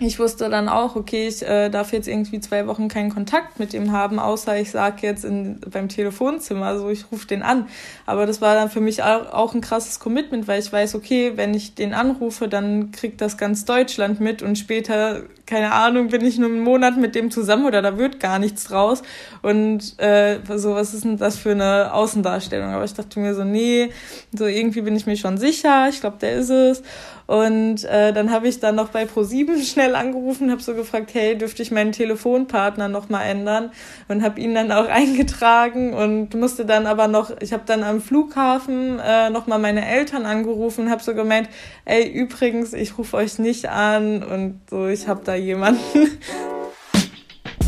Ich 0.00 0.18
wusste 0.18 0.48
dann 0.48 0.68
auch, 0.68 0.96
okay, 0.96 1.28
ich 1.28 1.42
äh, 1.42 1.68
darf 1.68 1.92
jetzt 1.92 2.08
irgendwie 2.08 2.40
zwei 2.40 2.66
Wochen 2.66 2.88
keinen 2.88 3.10
Kontakt 3.10 3.58
mit 3.58 3.74
ihm 3.74 3.92
haben, 3.92 4.18
außer 4.18 4.58
ich 4.58 4.70
sage 4.70 5.06
jetzt 5.06 5.24
in, 5.24 5.60
beim 5.70 5.88
Telefonzimmer, 5.88 6.66
also 6.66 6.88
ich 6.88 7.10
rufe 7.12 7.26
den 7.26 7.42
an. 7.42 7.68
Aber 8.04 8.26
das 8.26 8.40
war 8.40 8.54
dann 8.54 8.70
für 8.70 8.80
mich 8.80 9.02
auch, 9.02 9.54
ein 9.54 9.60
krasses 9.60 10.00
Commitment, 10.00 10.48
weil 10.48 10.60
ich 10.60 10.72
weiß, 10.72 10.94
okay, 10.96 11.32
wenn 11.36 11.54
ich 11.54 11.74
den 11.74 11.94
anrufe, 11.94 12.48
dann 12.48 12.90
kriegt 12.90 13.20
das 13.20 13.38
ganz 13.38 13.64
Deutschland 13.64 14.20
mit 14.20 14.42
und 14.42 14.58
später, 14.58 15.22
keine 15.46 15.72
Ahnung, 15.72 16.08
bin 16.08 16.24
ich 16.24 16.38
nur 16.38 16.48
einen 16.48 16.60
Monat 16.60 16.96
mit 16.96 17.14
dem 17.14 17.30
zusammen 17.30 17.66
oder 17.66 17.82
da 17.82 17.96
wird 17.96 18.18
gar 18.18 18.38
nichts 18.38 18.64
draus. 18.64 19.02
Und 19.42 19.98
äh, 20.00 20.38
so, 20.56 20.74
was 20.74 20.92
ist 20.92 21.04
denn 21.04 21.18
das 21.18 21.36
für 21.36 21.52
eine 21.52 21.92
Außendarstellung? 21.94 22.72
Aber 22.72 22.84
ich 22.84 22.94
dachte 22.94 23.20
mir 23.20 23.34
so, 23.34 23.44
nee, 23.44 23.90
so 24.32 24.46
irgendwie 24.46 24.80
bin 24.80 24.96
ich 24.96 25.06
mir 25.06 25.16
schon 25.16 25.38
sicher, 25.38 25.88
ich 25.88 26.00
glaube, 26.00 26.16
der 26.20 26.32
ist 26.32 26.50
es. 26.50 26.82
Und 27.26 27.84
äh, 27.84 28.12
dann 28.12 28.30
habe 28.30 28.48
ich 28.48 28.60
dann 28.60 28.74
noch 28.74 28.88
bei 28.88 29.04
Pro7 29.04 29.64
schnell 29.72 29.94
angerufen, 29.94 30.50
habe 30.50 30.62
so 30.62 30.74
gefragt, 30.74 31.10
hey, 31.14 31.36
dürfte 31.36 31.62
ich 31.62 31.70
meinen 31.70 31.92
Telefonpartner 31.92 32.88
noch 32.88 33.08
mal 33.08 33.22
ändern? 33.22 33.70
Und 34.08 34.22
habe 34.22 34.40
ihn 34.40 34.54
dann 34.54 34.72
auch 34.72 34.88
eingetragen 34.88 35.94
und 35.94 36.34
musste 36.34 36.66
dann 36.66 36.86
aber 36.86 37.08
noch, 37.08 37.30
ich 37.40 37.52
habe 37.52 37.62
dann 37.66 37.82
am 37.82 38.00
Flughafen 38.00 38.98
äh, 38.98 39.30
noch 39.30 39.46
mal 39.46 39.58
meine 39.58 39.86
Eltern 39.86 40.26
angerufen, 40.26 40.90
habe 40.90 41.02
so 41.02 41.14
gemeint, 41.14 41.48
ey, 41.84 42.06
übrigens, 42.06 42.72
ich 42.72 42.98
rufe 42.98 43.16
euch 43.16 43.38
nicht 43.38 43.68
an 43.68 44.22
und 44.22 44.60
so, 44.68 44.86
ich 44.86 45.08
habe 45.08 45.22
da 45.24 45.34
jemanden. 45.34 45.80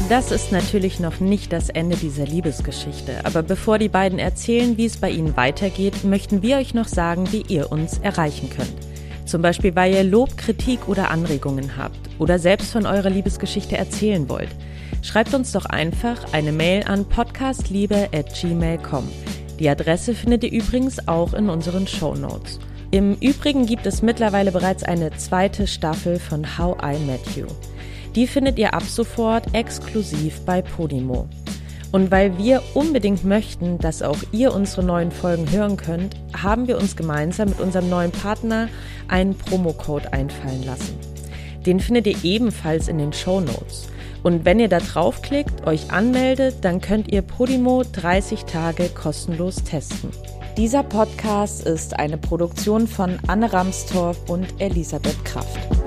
Das 0.09 0.31
ist 0.31 0.53
natürlich 0.53 1.01
noch 1.01 1.19
nicht 1.19 1.53
das 1.53 1.69
Ende 1.69 1.97
dieser 1.97 2.27
Liebesgeschichte, 2.27 3.25
aber 3.25 3.43
bevor 3.43 3.79
die 3.79 3.89
beiden 3.89 4.21
erzählen, 4.21 4.77
wie 4.77 4.87
es 4.87 4.99
bei 4.99 5.11
ihnen 5.11 5.37
weitergeht, 5.37 6.05
möchten 6.05 6.43
wir 6.43 6.59
euch 6.59 6.75
noch 6.75 6.87
sagen, 6.87 7.33
wie 7.33 7.43
ihr 7.49 7.73
uns 7.73 7.99
erreichen 7.99 8.49
könnt. 8.49 8.96
Zum 9.27 9.43
Beispiel, 9.43 9.77
weil 9.77 9.93
ihr 9.93 10.05
Lob, 10.05 10.37
Kritik 10.37 10.89
oder 10.89 11.11
Anregungen 11.11 11.77
habt 11.77 11.99
oder 12.19 12.39
selbst 12.39 12.73
von 12.73 12.87
eurer 12.87 13.11
Liebesgeschichte 13.11 13.77
erzählen 13.77 14.29
wollt. 14.29 14.49
Schreibt 15.03 15.35
uns 15.35 15.53
doch 15.53 15.67
einfach 15.67 16.33
eine 16.33 16.53
Mail 16.53 16.85
an 16.85 17.05
podcastliebe.gmail.com. 17.05 19.09
Die 19.59 19.69
Adresse 19.69 20.15
findet 20.15 20.45
ihr 20.45 20.53
übrigens 20.53 21.09
auch 21.09 21.35
in 21.35 21.49
unseren 21.49 21.87
Show 21.87 22.15
Notes. 22.15 22.59
Im 22.93 23.17
Übrigen 23.21 23.67
gibt 23.67 23.85
es 23.87 24.01
mittlerweile 24.01 24.53
bereits 24.53 24.85
eine 24.85 25.11
zweite 25.17 25.67
Staffel 25.67 26.21
von 26.21 26.57
How 26.57 26.77
I 26.83 26.99
Met 27.05 27.37
You. 27.37 27.47
Die 28.15 28.27
findet 28.27 28.59
ihr 28.59 28.75
ab 28.75 28.85
sofort 28.85 29.55
exklusiv 29.55 30.41
bei 30.47 30.63
Podimo. 30.63 31.29
Und 31.93 32.11
weil 32.11 32.37
wir 32.39 32.63
unbedingt 32.75 33.25
möchten, 33.25 33.79
dass 33.79 34.03
auch 34.03 34.19
ihr 34.33 34.55
unsere 34.55 34.83
neuen 34.83 35.11
Folgen 35.11 35.51
hören 35.51 35.77
könnt, 35.77 36.17
haben 36.37 36.69
wir 36.69 36.79
uns 36.79 36.97
gemeinsam 36.97 37.49
mit 37.51 37.61
unserem 37.61 37.89
neuen 37.89 38.11
Partner 38.11 38.69
einen 39.09 39.37
Promocode 39.37 40.13
einfallen 40.13 40.65
lassen. 40.65 40.99
Den 41.65 41.81
findet 41.81 42.07
ihr 42.07 42.17
ebenfalls 42.23 42.89
in 42.89 42.99
den 42.99 43.13
Show 43.13 43.41
Notes. 43.41 43.89
Und 44.23 44.45
wenn 44.45 44.61
ihr 44.61 44.69
da 44.69 44.81
draufklickt, 44.81 45.67
euch 45.67 45.91
anmeldet, 45.91 46.57
dann 46.63 46.81
könnt 46.81 47.13
ihr 47.13 47.23
Podimo 47.23 47.83
30 47.93 48.45
Tage 48.45 48.89
kostenlos 48.89 49.63
testen. 49.63 50.11
Dieser 50.57 50.83
Podcast 50.83 51.67
ist 51.67 51.99
eine 51.99 52.17
Produktion 52.17 52.89
von 52.89 53.19
Anne 53.27 53.53
Ramstorff 53.53 54.19
und 54.29 54.47
Elisabeth 54.59 55.25
Kraft. 55.25 55.86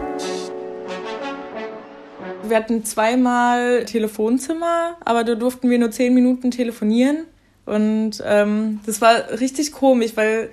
Wir 2.50 2.58
hatten 2.58 2.84
zweimal 2.84 3.86
Telefonzimmer, 3.86 4.98
aber 5.03 5.24
da 5.24 5.36
durften 5.36 5.70
wir 5.70 5.79
nur 5.79 5.91
zehn 5.91 6.13
Minuten 6.13 6.51
telefonieren. 6.51 7.25
Und 7.65 8.24
ähm, 8.25 8.79
das 8.86 9.01
war 9.01 9.39
richtig 9.39 9.72
komisch, 9.72 10.12
weil 10.15 10.50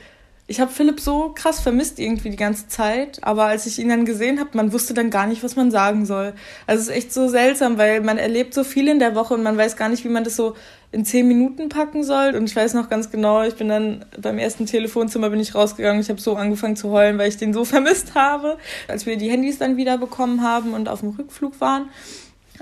ich 0.49 0.61
habe 0.61 0.71
Philipp 0.71 1.01
so 1.01 1.33
krass 1.35 1.61
vermisst 1.61 1.99
irgendwie 1.99 2.31
die 2.31 2.37
ganze 2.37 2.69
Zeit, 2.69 3.19
aber 3.25 3.47
als 3.47 3.67
ich 3.67 3.81
ihn 3.81 3.89
dann 3.89 4.05
gesehen 4.05 4.39
habe, 4.39 4.51
man 4.53 4.73
wusste 4.73 4.95
dann 4.95 5.11
gar 5.11 5.27
nicht, 5.27 5.43
was 5.43 5.57
man 5.57 5.73
sagen 5.73 6.07
soll. 6.07 6.35
Also 6.69 6.83
es 6.83 6.89
ist 6.89 6.95
echt 6.95 7.13
so 7.13 7.27
seltsam, 7.27 7.79
weil 7.79 8.01
man 8.01 8.17
erlebt 8.17 8.55
so 8.55 8.63
viel 8.63 8.87
in 8.87 9.01
der 9.01 9.17
Woche 9.17 9.35
und 9.35 9.43
man 9.43 9.57
weiß 9.57 9.77
gar 9.77 9.89
nicht, 9.89 10.05
wie 10.05 10.09
man 10.09 10.23
das 10.23 10.37
so 10.37 10.55
in 10.93 11.05
zehn 11.05 11.27
Minuten 11.27 11.69
packen 11.69 12.05
soll. 12.05 12.37
Und 12.37 12.49
ich 12.49 12.55
weiß 12.55 12.75
noch 12.75 12.89
ganz 12.89 13.11
genau, 13.11 13.43
ich 13.43 13.57
bin 13.57 13.69
dann 13.69 14.05
beim 14.21 14.39
ersten 14.39 14.67
Telefonzimmer 14.67 15.31
bin 15.31 15.41
ich 15.41 15.55
rausgegangen. 15.55 16.01
Ich 16.01 16.11
habe 16.11 16.21
so 16.21 16.37
angefangen 16.37 16.77
zu 16.77 16.91
heulen, 16.91 17.19
weil 17.19 17.29
ich 17.29 17.39
den 17.39 17.53
so 17.53 17.65
vermisst 17.67 18.15
habe. 18.15 18.57
Als 18.87 19.05
wir 19.05 19.17
die 19.17 19.29
Handys 19.29 19.59
dann 19.59 19.77
wieder 19.77 19.99
bekommen 19.99 20.43
haben 20.43 20.75
und 20.75 20.89
auf 20.89 21.01
dem 21.01 21.11
Rückflug 21.11 21.61
waren, 21.61 21.89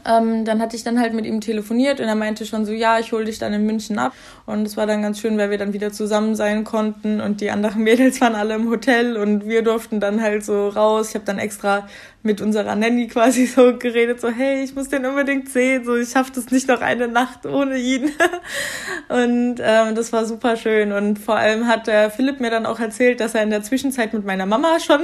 ähm, 0.06 0.44
dann 0.44 0.60
hatte 0.60 0.76
ich 0.76 0.84
dann 0.84 1.00
halt 1.00 1.14
mit 1.14 1.26
ihm 1.26 1.40
telefoniert 1.40 2.00
und 2.00 2.06
er 2.06 2.14
meinte 2.14 2.46
schon 2.46 2.64
so, 2.64 2.72
ja, 2.72 2.98
ich 2.98 3.12
hole 3.12 3.24
dich 3.24 3.38
dann 3.38 3.52
in 3.52 3.64
München 3.64 3.98
ab. 3.98 4.12
Und 4.46 4.66
es 4.66 4.76
war 4.76 4.86
dann 4.86 5.02
ganz 5.02 5.20
schön, 5.20 5.38
weil 5.38 5.50
wir 5.50 5.58
dann 5.58 5.72
wieder 5.72 5.92
zusammen 5.92 6.34
sein 6.34 6.64
konnten 6.64 7.20
und 7.20 7.40
die 7.40 7.50
anderen 7.50 7.82
Mädels 7.84 8.20
waren 8.20 8.34
alle 8.34 8.54
im 8.54 8.68
Hotel 8.68 9.16
und 9.16 9.46
wir 9.46 9.62
durften 9.62 10.00
dann 10.00 10.20
halt 10.22 10.44
so 10.44 10.68
raus. 10.68 11.10
Ich 11.10 11.14
habe 11.14 11.24
dann 11.24 11.38
extra 11.38 11.88
mit 12.24 12.40
unserer 12.40 12.74
Nanny 12.74 13.06
quasi 13.06 13.44
so 13.46 13.76
geredet, 13.76 14.20
so, 14.20 14.30
hey, 14.30 14.64
ich 14.64 14.74
muss 14.74 14.88
den 14.88 15.04
unbedingt 15.04 15.50
sehen, 15.50 15.84
so, 15.84 15.94
ich 15.94 16.08
schaffe 16.08 16.32
das 16.34 16.50
nicht 16.50 16.66
noch 16.68 16.80
eine 16.80 17.06
Nacht 17.06 17.44
ohne 17.44 17.76
ihn. 17.76 18.04
und 19.08 19.56
ähm, 19.60 19.94
das 19.94 20.10
war 20.12 20.24
super 20.24 20.56
schön. 20.56 20.92
Und 20.92 21.18
vor 21.18 21.36
allem 21.36 21.68
hat 21.68 21.86
der 21.86 22.10
Philipp 22.10 22.40
mir 22.40 22.50
dann 22.50 22.64
auch 22.64 22.80
erzählt, 22.80 23.20
dass 23.20 23.34
er 23.34 23.42
in 23.42 23.50
der 23.50 23.62
Zwischenzeit 23.62 24.14
mit 24.14 24.24
meiner 24.24 24.46
Mama 24.46 24.80
schon 24.80 25.02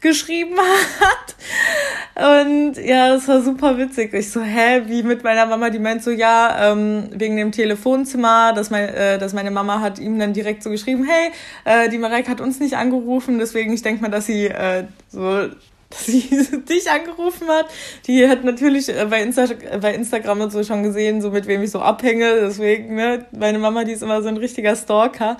geschrieben 0.00 0.56
hat. 0.58 2.44
Und 2.44 2.76
ja, 2.84 3.10
das 3.10 3.28
war 3.28 3.42
super 3.42 3.78
witzig. 3.78 4.12
Ich 4.12 4.32
so, 4.32 4.42
hä, 4.42 4.82
wie 4.86 5.04
mit 5.04 5.22
meiner 5.22 5.46
Mama? 5.46 5.70
Die 5.70 5.78
meint 5.78 6.02
so, 6.02 6.10
ja, 6.10 6.72
ähm, 6.72 7.10
wegen 7.12 7.36
dem 7.36 7.52
Telefonzimmer, 7.52 8.52
dass, 8.54 8.70
mein, 8.70 8.88
äh, 8.88 9.18
dass 9.18 9.32
meine 9.32 9.52
Mama 9.52 9.80
hat 9.80 10.00
ihm 10.00 10.18
dann 10.18 10.32
direkt 10.32 10.64
so 10.64 10.70
geschrieben, 10.70 11.06
hey, 11.08 11.30
äh, 11.64 11.88
die 11.88 11.98
Marek 11.98 12.28
hat 12.28 12.40
uns 12.40 12.58
nicht 12.58 12.76
angerufen, 12.76 13.38
deswegen 13.38 13.72
ich 13.72 13.82
denke 13.82 14.02
mal, 14.02 14.10
dass 14.10 14.26
sie 14.26 14.46
äh, 14.46 14.84
so 15.08 15.48
dass 15.90 16.06
sie 16.06 16.22
dich 16.68 16.90
angerufen 16.90 17.48
hat. 17.48 17.66
Die 18.06 18.26
hat 18.26 18.44
natürlich 18.44 18.88
äh, 18.88 19.06
bei, 19.10 19.22
Insta 19.22 19.46
bei 19.80 19.94
Instagram 19.94 20.40
und 20.40 20.52
so 20.52 20.62
schon 20.62 20.82
gesehen, 20.82 21.20
so 21.20 21.30
mit 21.30 21.46
wem 21.46 21.62
ich 21.62 21.70
so 21.70 21.80
abhänge. 21.80 22.40
Deswegen, 22.40 22.94
ne, 22.94 23.26
meine 23.32 23.58
Mama, 23.58 23.84
die 23.84 23.92
ist 23.92 24.02
immer 24.02 24.22
so 24.22 24.28
ein 24.28 24.36
richtiger 24.36 24.76
Stalker. 24.76 25.36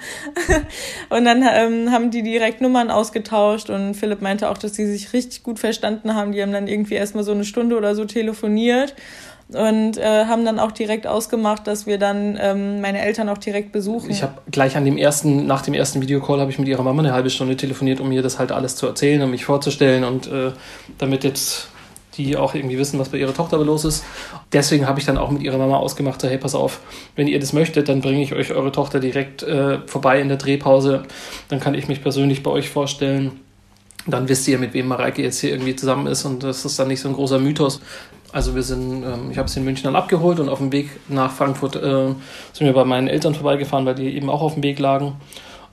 und 1.09 1.25
dann 1.25 1.45
ähm, 1.49 1.93
haben 1.93 2.11
die 2.11 2.23
direkt 2.23 2.61
Nummern 2.61 2.91
ausgetauscht 2.91 3.71
und 3.71 3.95
Philipp 3.95 4.21
meinte 4.21 4.51
auch, 4.51 4.59
dass 4.59 4.73
die 4.73 4.87
sich 4.87 5.13
richtig 5.13 5.43
gut 5.43 5.59
verstanden 5.59 6.15
haben. 6.15 6.33
Die 6.33 6.43
haben 6.43 6.53
dann 6.53 6.67
irgendwie 6.67 6.95
erstmal 6.95 7.25
so 7.25 7.33
eine 7.33 7.45
Stunde 7.45 7.77
oder 7.77 7.95
so 7.95 8.05
telefoniert 8.05 8.95
und 9.55 9.99
äh, 9.99 10.27
haben 10.27 10.45
dann 10.45 10.59
auch 10.59 10.73
direkt 10.73 11.07
ausgemacht, 11.07 11.67
dass 11.67 11.87
wir 11.87 11.99
dann 11.99 12.39
ähm, 12.41 12.81
meine 12.81 13.01
Eltern 13.01 13.29
auch 13.29 13.39
direkt 13.39 13.73
besuchen. 13.73 14.11
Ich 14.11 14.23
habe 14.23 14.35
gleich 14.51 14.77
an 14.77 14.85
dem 14.85 14.97
ersten, 14.97 15.47
nach 15.47 15.63
dem 15.63 15.75
ersten 15.75 16.01
Videocall 16.01 16.41
habe 16.41 16.51
ich 16.51 16.59
mit 16.59 16.69
ihrer 16.69 16.83
Mama 16.83 17.03
eine 17.03 17.13
halbe 17.13 17.31
Stunde 17.31 17.57
telefoniert, 17.57 18.01
um 18.01 18.11
ihr 18.13 18.23
das 18.23 18.39
halt 18.39 18.53
alles 18.53 18.77
zu 18.77 18.87
erzählen, 18.87 19.23
um 19.23 19.31
mich 19.31 19.45
vorzustellen 19.45 20.05
und 20.05 20.27
äh, 20.29 20.53
damit 20.99 21.25
jetzt 21.25 21.69
die 22.17 22.37
auch 22.37 22.55
irgendwie 22.55 22.79
wissen, 22.79 22.99
was 22.99 23.09
bei 23.09 23.19
ihrer 23.19 23.35
Tochter 23.35 23.59
los 23.59 23.85
ist. 23.85 24.05
Deswegen 24.53 24.87
habe 24.87 25.01
ich 25.01 25.07
dann 25.07 25.17
auch 25.17 25.31
mit 25.31 25.43
ihrer 25.43 25.59
Mama 25.59 25.77
ausgemacht, 25.77 26.21
so, 26.21 26.29
hey, 26.29 26.39
pass 26.39 26.55
auf, 26.55 26.81
wenn 27.17 27.29
ihr 27.29 27.39
das 27.39 27.53
möchtet, 27.53 27.89
dann 27.89 28.01
bringe 28.01 28.23
ich 28.23 28.35
euch 28.35 28.53
eure 28.53 28.73
Tochter 28.73 29.01
direkt 29.01 29.43
äh, 29.43 29.79
vorbei 29.87 30.21
in 30.21 30.29
der 30.29 30.37
Drehpause. 30.37 31.05
Dann 31.49 31.61
kann 31.61 31.75
ich 31.75 31.89
mich 31.89 32.03
persönlich 32.03 32.43
bei 32.43 32.51
euch 32.51 32.69
vorstellen. 32.69 33.41
Dann 34.07 34.29
wisst 34.29 34.49
ihr, 34.49 34.59
mit 34.59 34.75
wem 34.75 34.89
Mareike 34.89 35.23
jetzt 35.23 35.41
hier 35.41 35.51
irgendwie 35.51 35.77
zusammen 35.77 36.07
ist 36.07 36.25
und 36.25 36.43
das 36.43 36.65
ist 36.65 36.79
dann 36.79 36.89
nicht 36.89 37.01
so 37.01 37.09
ein 37.09 37.15
großer 37.15 37.39
Mythos. 37.39 37.81
Also 38.33 38.55
wir 38.55 38.63
sind, 38.63 39.03
ähm, 39.03 39.31
ich 39.31 39.39
habe 39.39 39.49
sie 39.49 39.59
in 39.61 39.65
München 39.65 39.85
dann 39.85 39.97
abgeholt 39.97 40.39
und 40.41 40.49
auf 40.49 40.59
dem 40.59 40.73
Weg 40.73 40.91
nach 41.09 41.33
Frankfurt 41.33 41.77
äh, 41.77 42.15
sind 42.53 42.67
wir 42.67 42.73
bei 42.73 42.85
meinen 42.85 43.09
Eltern 43.09 43.35
vorbeigefahren, 43.35 43.87
weil 43.87 43.97
die 43.97 44.15
eben 44.15 44.31
auch 44.31 44.43
auf 44.43 44.55
dem 44.55 44.63
Weg 44.63 44.79
lagen. 44.79 45.17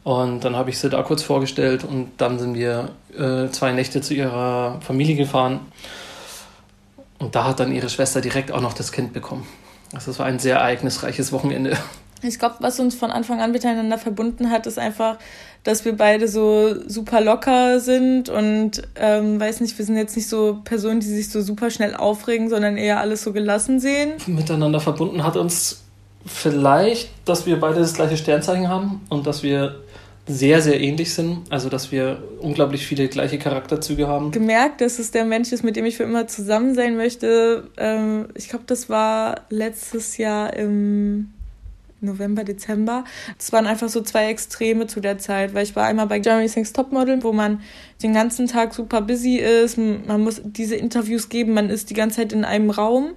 Und 0.04 0.46
dann 0.46 0.56
habe 0.56 0.70
ich 0.70 0.80
sie 0.80 0.90
da 0.90 1.04
kurz 1.04 1.22
vorgestellt 1.22 1.84
und 1.84 2.12
dann 2.18 2.40
sind 2.40 2.56
wir 2.56 2.90
äh, 3.18 3.50
zwei 3.50 3.74
Nächte 3.74 4.02
zu 4.02 4.14
ihrer 4.14 4.80
Familie 4.82 5.16
gefahren. 5.16 5.60
Und 7.20 7.36
da 7.36 7.44
hat 7.46 7.60
dann 7.60 7.74
ihre 7.74 7.90
Schwester 7.90 8.22
direkt 8.22 8.52
auch 8.52 8.62
noch 8.62 8.74
das 8.74 8.92
Kind 8.92 9.12
bekommen. 9.14 9.46
Also 9.94 10.12
es 10.12 10.20
war 10.20 10.26
ein 10.26 10.40
sehr 10.40 10.58
ereignisreiches 10.58 11.32
Wochenende. 11.32 11.78
Ich 12.22 12.40
glaube, 12.40 12.56
was 12.60 12.80
uns 12.80 12.96
von 12.96 13.12
Anfang 13.12 13.42
an 13.42 13.52
miteinander 13.52 13.98
verbunden 13.98 14.50
hat, 14.50 14.66
ist 14.68 14.80
einfach, 14.80 15.18
dass 15.64 15.86
wir 15.86 15.96
beide 15.96 16.28
so 16.28 16.76
super 16.88 17.22
locker 17.22 17.80
sind 17.80 18.30
und 18.30 18.84
ähm, 18.96 19.40
weiß 19.40 19.62
nicht, 19.62 19.78
wir 19.78 19.86
sind 19.86 19.98
jetzt 19.98 20.16
nicht 20.16 20.30
so 20.30 20.60
Personen, 20.64 21.00
die 21.00 21.08
sich 21.08 21.30
so 21.30 21.42
super 21.42 21.70
schnell 21.70 21.96
aufregen, 21.96 22.50
sondern 22.50 22.78
eher 22.78 23.00
alles 23.00 23.24
so 23.24 23.34
gelassen 23.34 23.80
sehen. 23.80 24.14
Miteinander 24.28 24.80
verbunden 24.80 25.24
hat 25.24 25.38
uns 25.38 25.82
vielleicht, 26.26 27.10
dass 27.26 27.46
wir 27.46 27.60
beide 27.60 27.80
das 27.80 27.94
gleiche 27.94 28.18
Sternzeichen 28.18 28.68
haben 28.68 29.02
und 29.10 29.28
dass 29.28 29.44
wir 29.44 29.76
sehr, 30.28 30.62
sehr 30.62 30.80
ähnlich 30.80 31.14
sind. 31.14 31.44
Also, 31.50 31.70
dass 31.70 31.92
wir 31.92 32.22
unglaublich 32.40 32.86
viele 32.86 33.08
gleiche 33.08 33.38
Charakterzüge 33.38 34.08
haben. 34.08 34.32
Gemerkt, 34.32 34.82
dass 34.82 35.00
es 35.00 35.12
der 35.12 35.26
Mensch 35.26 35.52
ist, 35.52 35.64
mit 35.64 35.76
dem 35.76 35.86
ich 35.86 35.98
für 35.98 36.04
immer 36.04 36.28
zusammen 36.28 36.76
sein 36.76 36.98
möchte. 36.98 37.70
Ähm, 37.78 38.28
ich 38.36 38.50
glaube, 38.50 38.66
das 38.68 38.90
war 38.90 39.42
letztes 39.50 40.18
Jahr 40.18 40.54
im 40.54 41.34
November, 42.02 42.44
Dezember. 42.44 43.04
Es 43.38 43.52
waren 43.52 43.66
einfach 43.66 43.90
so 43.90 44.02
zwei 44.02 44.30
Extreme 44.30 44.88
zu 44.88 45.00
der 45.00 45.18
Zeit, 45.18 45.54
weil 45.54 45.64
ich 45.64 45.76
war 45.76 45.86
einmal 45.86 46.08
bei 46.08 46.20
Jeremy 46.20 46.48
Sings 46.48 46.74
Topmodel, 46.74 47.24
wo 47.24 47.34
man 47.34 47.62
den 48.04 48.14
ganzen 48.14 48.48
Tag 48.48 48.74
super 48.74 49.02
busy 49.02 49.38
ist, 49.38 49.78
man 49.78 50.22
muss 50.22 50.42
diese 50.44 50.76
Interviews 50.76 51.30
geben, 51.30 51.54
man 51.54 51.70
ist 51.70 51.90
die 51.90 51.96
ganze 51.96 52.18
Zeit 52.18 52.34
in 52.34 52.46
einem 52.46 52.70
Raum 52.70 53.14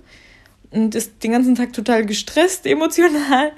und 0.70 0.94
ist 0.94 1.22
den 1.22 1.32
ganzen 1.32 1.54
Tag 1.54 1.72
total 1.72 2.06
gestresst, 2.06 2.66
emotional. 2.66 3.52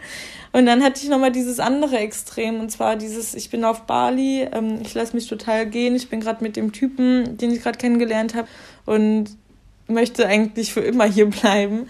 Und 0.52 0.66
dann 0.66 0.82
hatte 0.82 1.02
ich 1.02 1.08
nochmal 1.08 1.32
dieses 1.32 1.60
andere 1.60 1.96
Extrem, 1.98 2.60
und 2.60 2.70
zwar 2.70 2.96
dieses, 2.96 3.34
ich 3.34 3.48
bin 3.48 3.64
auf 3.64 3.82
Bali, 3.82 4.46
ähm, 4.52 4.80
ich 4.82 4.92
lasse 4.92 5.14
mich 5.14 5.26
total 5.26 5.66
gehen, 5.66 5.94
ich 5.94 6.10
bin 6.10 6.20
gerade 6.20 6.44
mit 6.44 6.56
dem 6.56 6.72
Typen, 6.72 7.38
den 7.38 7.52
ich 7.52 7.62
gerade 7.62 7.78
kennengelernt 7.78 8.34
habe 8.34 8.48
und 8.84 9.30
möchte 9.88 10.26
eigentlich 10.26 10.72
für 10.72 10.80
immer 10.80 11.04
hier 11.04 11.26
bleiben. 11.30 11.88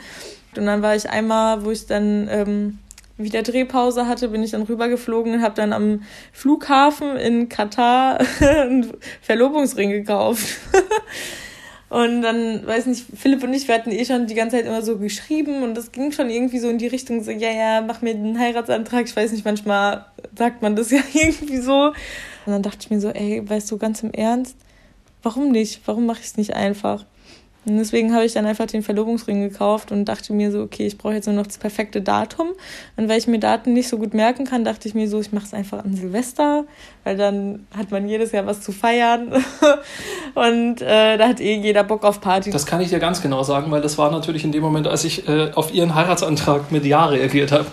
Und 0.57 0.67
dann 0.67 0.83
war 0.83 0.95
ich 0.95 1.09
einmal, 1.09 1.65
wo 1.65 1.71
ich 1.71 1.87
dann 1.87 2.29
ähm, 2.31 2.79
wieder 3.23 3.43
Drehpause 3.43 4.07
hatte, 4.07 4.29
bin 4.29 4.43
ich 4.43 4.53
dann 4.53 4.63
rübergeflogen 4.63 5.35
und 5.35 5.43
habe 5.43 5.55
dann 5.55 5.73
am 5.73 6.03
Flughafen 6.33 7.17
in 7.17 7.49
Katar 7.49 8.19
einen 8.41 8.93
Verlobungsring 9.21 9.91
gekauft. 9.91 10.59
und 11.89 12.23
dann, 12.23 12.67
weiß 12.67 12.87
nicht, 12.87 13.07
Philipp 13.15 13.43
und 13.43 13.53
ich, 13.53 13.69
wir 13.69 13.75
hatten 13.75 13.91
eh 13.91 14.05
schon 14.05 14.27
die 14.27 14.35
ganze 14.35 14.57
Zeit 14.57 14.67
immer 14.67 14.83
so 14.83 14.99
geschrieben 14.99 15.63
und 15.63 15.75
das 15.75 15.93
ging 15.93 16.13
schon 16.13 16.31
irgendwie 16.31 16.59
so 16.59 16.69
in 16.69 16.79
die 16.79 16.87
Richtung, 16.87 17.23
so, 17.23 17.31
ja, 17.31 17.51
ja, 17.51 17.81
mach 17.81 18.03
mir 18.03 18.11
einen 18.11 18.39
Heiratsantrag. 18.39 19.07
Ich 19.07 19.17
weiß 19.17 19.33
nicht, 19.33 19.45
manchmal 19.45 20.07
sagt 20.37 20.63
man 20.63 20.77
das 20.77 20.91
ja 20.93 21.01
irgendwie 21.13 21.59
so. 21.59 21.93
Und 22.47 22.53
dann 22.53 22.63
dachte 22.63 22.79
ich 22.81 22.91
mir 22.91 23.01
so, 23.01 23.11
ey, 23.11 23.49
weißt 23.49 23.71
du, 23.71 23.79
ganz 23.79 24.03
im 24.03 24.13
Ernst, 24.13 24.57
warum 25.23 25.51
nicht? 25.51 25.81
Warum 25.87 26.07
mache 26.07 26.21
ich 26.21 26.27
es 26.27 26.37
nicht 26.37 26.55
einfach? 26.55 27.05
Und 27.65 27.77
deswegen 27.79 28.13
habe 28.13 28.25
ich 28.25 28.33
dann 28.33 28.45
einfach 28.45 28.67
den 28.67 28.83
Verlobungsring 28.83 29.49
gekauft 29.49 29.93
und 29.93 30.05
dachte 30.07 30.33
mir 30.33 30.51
so, 30.51 30.63
okay, 30.63 30.87
ich 30.87 30.99
brauche 30.99 31.15
jetzt 31.15 31.27
nur 31.27 31.37
noch 31.37 31.47
das 31.47 31.59
perfekte 31.59 32.03
Datum. 32.03 32.49
Und 32.97 33.09
weil 33.09 33.19
ich 33.19 33.29
mir 33.29 33.39
Daten 33.39 33.73
nicht 33.73 33.89
so 33.89 33.99
gut 33.99 34.15
merken 34.15 34.45
kann, 34.45 34.65
dachte 34.65 34.89
ich 34.89 34.95
mir 34.95 35.09
so, 35.09 35.21
ich 35.21 35.33
mache 35.33 35.47
es 35.47 35.55
einfach 35.55 35.85
an 35.85 35.95
Silvester, 35.95 36.65
weil 37.05 37.17
dann 37.17 37.67
hat 37.77 37.93
man 37.93 38.09
jedes 38.09 38.33
Jahr 38.33 38.47
was 38.47 38.63
zu 38.63 38.73
feiern. 38.73 39.33
und 40.35 40.83
äh, 40.83 41.17
da 41.17 41.29
hat 41.29 41.41
eh 41.41 41.57
jeder 41.57 41.85
Bock 41.85 42.05
auf 42.05 42.21
Party. 42.21 42.51
Das 42.51 42.67
kann 42.67 42.81
ich 42.81 42.89
dir 42.89 42.99
ganz 42.99 43.23
genau 43.23 43.45
sagen, 43.45 43.71
weil 43.71 43.81
das 43.81 43.97
war 43.97 44.11
natürlich 44.11 44.43
in 44.43 44.51
dem 44.51 44.63
Moment, 44.63 44.89
als 44.89 45.05
ich 45.05 45.29
äh, 45.29 45.53
auf 45.55 45.73
ihren 45.73 45.95
Heiratsantrag 45.95 46.73
mit 46.73 46.85
Ja 46.85 47.07
reagiert 47.07 47.53
habe. 47.53 47.67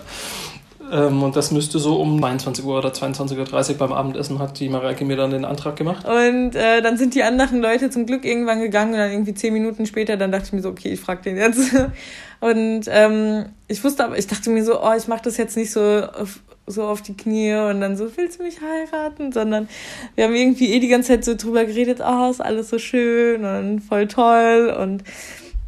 Ähm, 0.91 1.23
und 1.23 1.35
das 1.35 1.51
müsste 1.51 1.79
so 1.79 1.99
um 1.99 2.19
22 2.19 2.65
Uhr 2.65 2.77
oder 2.77 2.89
22.30 2.89 3.71
Uhr 3.71 3.77
beim 3.77 3.93
Abendessen 3.93 4.39
hat 4.39 4.59
die 4.59 4.69
Mareike 4.69 5.05
mir 5.05 5.17
dann 5.17 5.31
den 5.31 5.45
Antrag 5.45 5.75
gemacht. 5.75 6.05
Und 6.05 6.55
äh, 6.55 6.81
dann 6.81 6.97
sind 6.97 7.15
die 7.15 7.23
anderen 7.23 7.61
Leute 7.61 7.89
zum 7.89 8.05
Glück 8.05 8.25
irgendwann 8.25 8.61
gegangen 8.61 8.93
und 8.93 8.99
dann 8.99 9.11
irgendwie 9.11 9.33
zehn 9.33 9.53
Minuten 9.53 9.85
später, 9.85 10.17
dann 10.17 10.31
dachte 10.31 10.45
ich 10.47 10.53
mir 10.53 10.61
so, 10.61 10.69
okay, 10.69 10.93
ich 10.93 10.99
frage 10.99 11.21
den 11.23 11.37
jetzt. 11.37 11.59
Und 12.41 12.85
ähm, 12.87 13.47
ich 13.67 13.83
wusste 13.83 14.05
aber, 14.05 14.17
ich 14.17 14.27
dachte 14.27 14.49
mir 14.49 14.63
so, 14.63 14.81
oh, 14.81 14.93
ich 14.97 15.09
mache 15.09 15.23
das 15.23 15.35
jetzt 15.35 15.57
nicht 15.57 15.71
so 15.71 15.81
auf, 15.81 16.39
so 16.67 16.83
auf 16.83 17.01
die 17.01 17.17
Knie 17.17 17.53
und 17.53 17.81
dann 17.81 17.97
so, 17.97 18.15
willst 18.15 18.39
du 18.39 18.43
mich 18.43 18.59
heiraten? 18.61 19.33
Sondern 19.33 19.67
wir 20.15 20.23
haben 20.23 20.35
irgendwie 20.35 20.71
eh 20.73 20.79
die 20.79 20.87
ganze 20.87 21.09
Zeit 21.09 21.25
so 21.25 21.35
drüber 21.35 21.65
geredet, 21.65 21.99
oh, 22.01 22.29
ist 22.29 22.39
alles 22.39 22.69
so 22.69 22.79
schön 22.79 23.43
und 23.43 23.81
voll 23.81 24.07
toll. 24.07 24.73
Und 24.79 25.03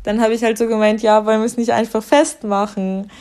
dann 0.03 0.21
habe 0.21 0.33
ich 0.33 0.43
halt 0.43 0.57
so 0.57 0.67
gemeint, 0.67 1.01
ja, 1.01 1.25
wollen 1.25 1.41
wir 1.41 1.45
es 1.45 1.57
nicht 1.57 1.73
einfach 1.73 2.03
festmachen? 2.03 3.11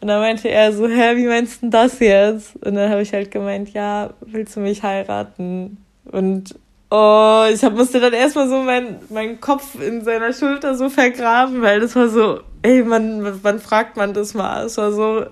Und 0.00 0.08
dann 0.08 0.20
meinte 0.20 0.48
er 0.48 0.72
so, 0.72 0.86
hä, 0.86 1.16
wie 1.16 1.26
meinst 1.26 1.62
du 1.62 1.70
das 1.70 1.98
jetzt? 1.98 2.54
Und 2.64 2.74
dann 2.74 2.90
habe 2.90 3.02
ich 3.02 3.12
halt 3.12 3.30
gemeint, 3.30 3.72
ja, 3.72 4.10
willst 4.20 4.54
du 4.56 4.60
mich 4.60 4.82
heiraten? 4.82 5.78
Und 6.04 6.54
oh, 6.90 7.44
ich 7.52 7.64
hab, 7.64 7.74
musste 7.74 8.00
dann 8.00 8.12
erstmal 8.12 8.48
so 8.48 8.62
meinen 8.62 8.98
mein 9.10 9.40
Kopf 9.40 9.80
in 9.80 10.04
seiner 10.04 10.32
Schulter 10.32 10.76
so 10.76 10.88
vergraben, 10.88 11.62
weil 11.62 11.80
das 11.80 11.96
war 11.96 12.08
so, 12.08 12.40
ey, 12.62 12.82
man, 12.82 13.42
wann 13.42 13.58
fragt 13.58 13.96
man 13.96 14.14
das 14.14 14.34
mal? 14.34 14.66
Es 14.66 14.76
war 14.76 14.92
so, 14.92 15.26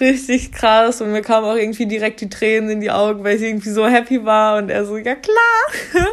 richtig 0.00 0.52
krass 0.52 1.00
und 1.00 1.12
mir 1.12 1.22
kamen 1.22 1.46
auch 1.46 1.56
irgendwie 1.56 1.86
direkt 1.86 2.20
die 2.20 2.28
Tränen 2.28 2.70
in 2.70 2.80
die 2.80 2.90
Augen, 2.90 3.24
weil 3.24 3.36
ich 3.36 3.42
irgendwie 3.42 3.70
so 3.70 3.86
happy 3.86 4.24
war 4.24 4.58
und 4.58 4.70
er 4.70 4.84
so, 4.84 4.96
ja 4.96 5.14
klar. 5.14 6.06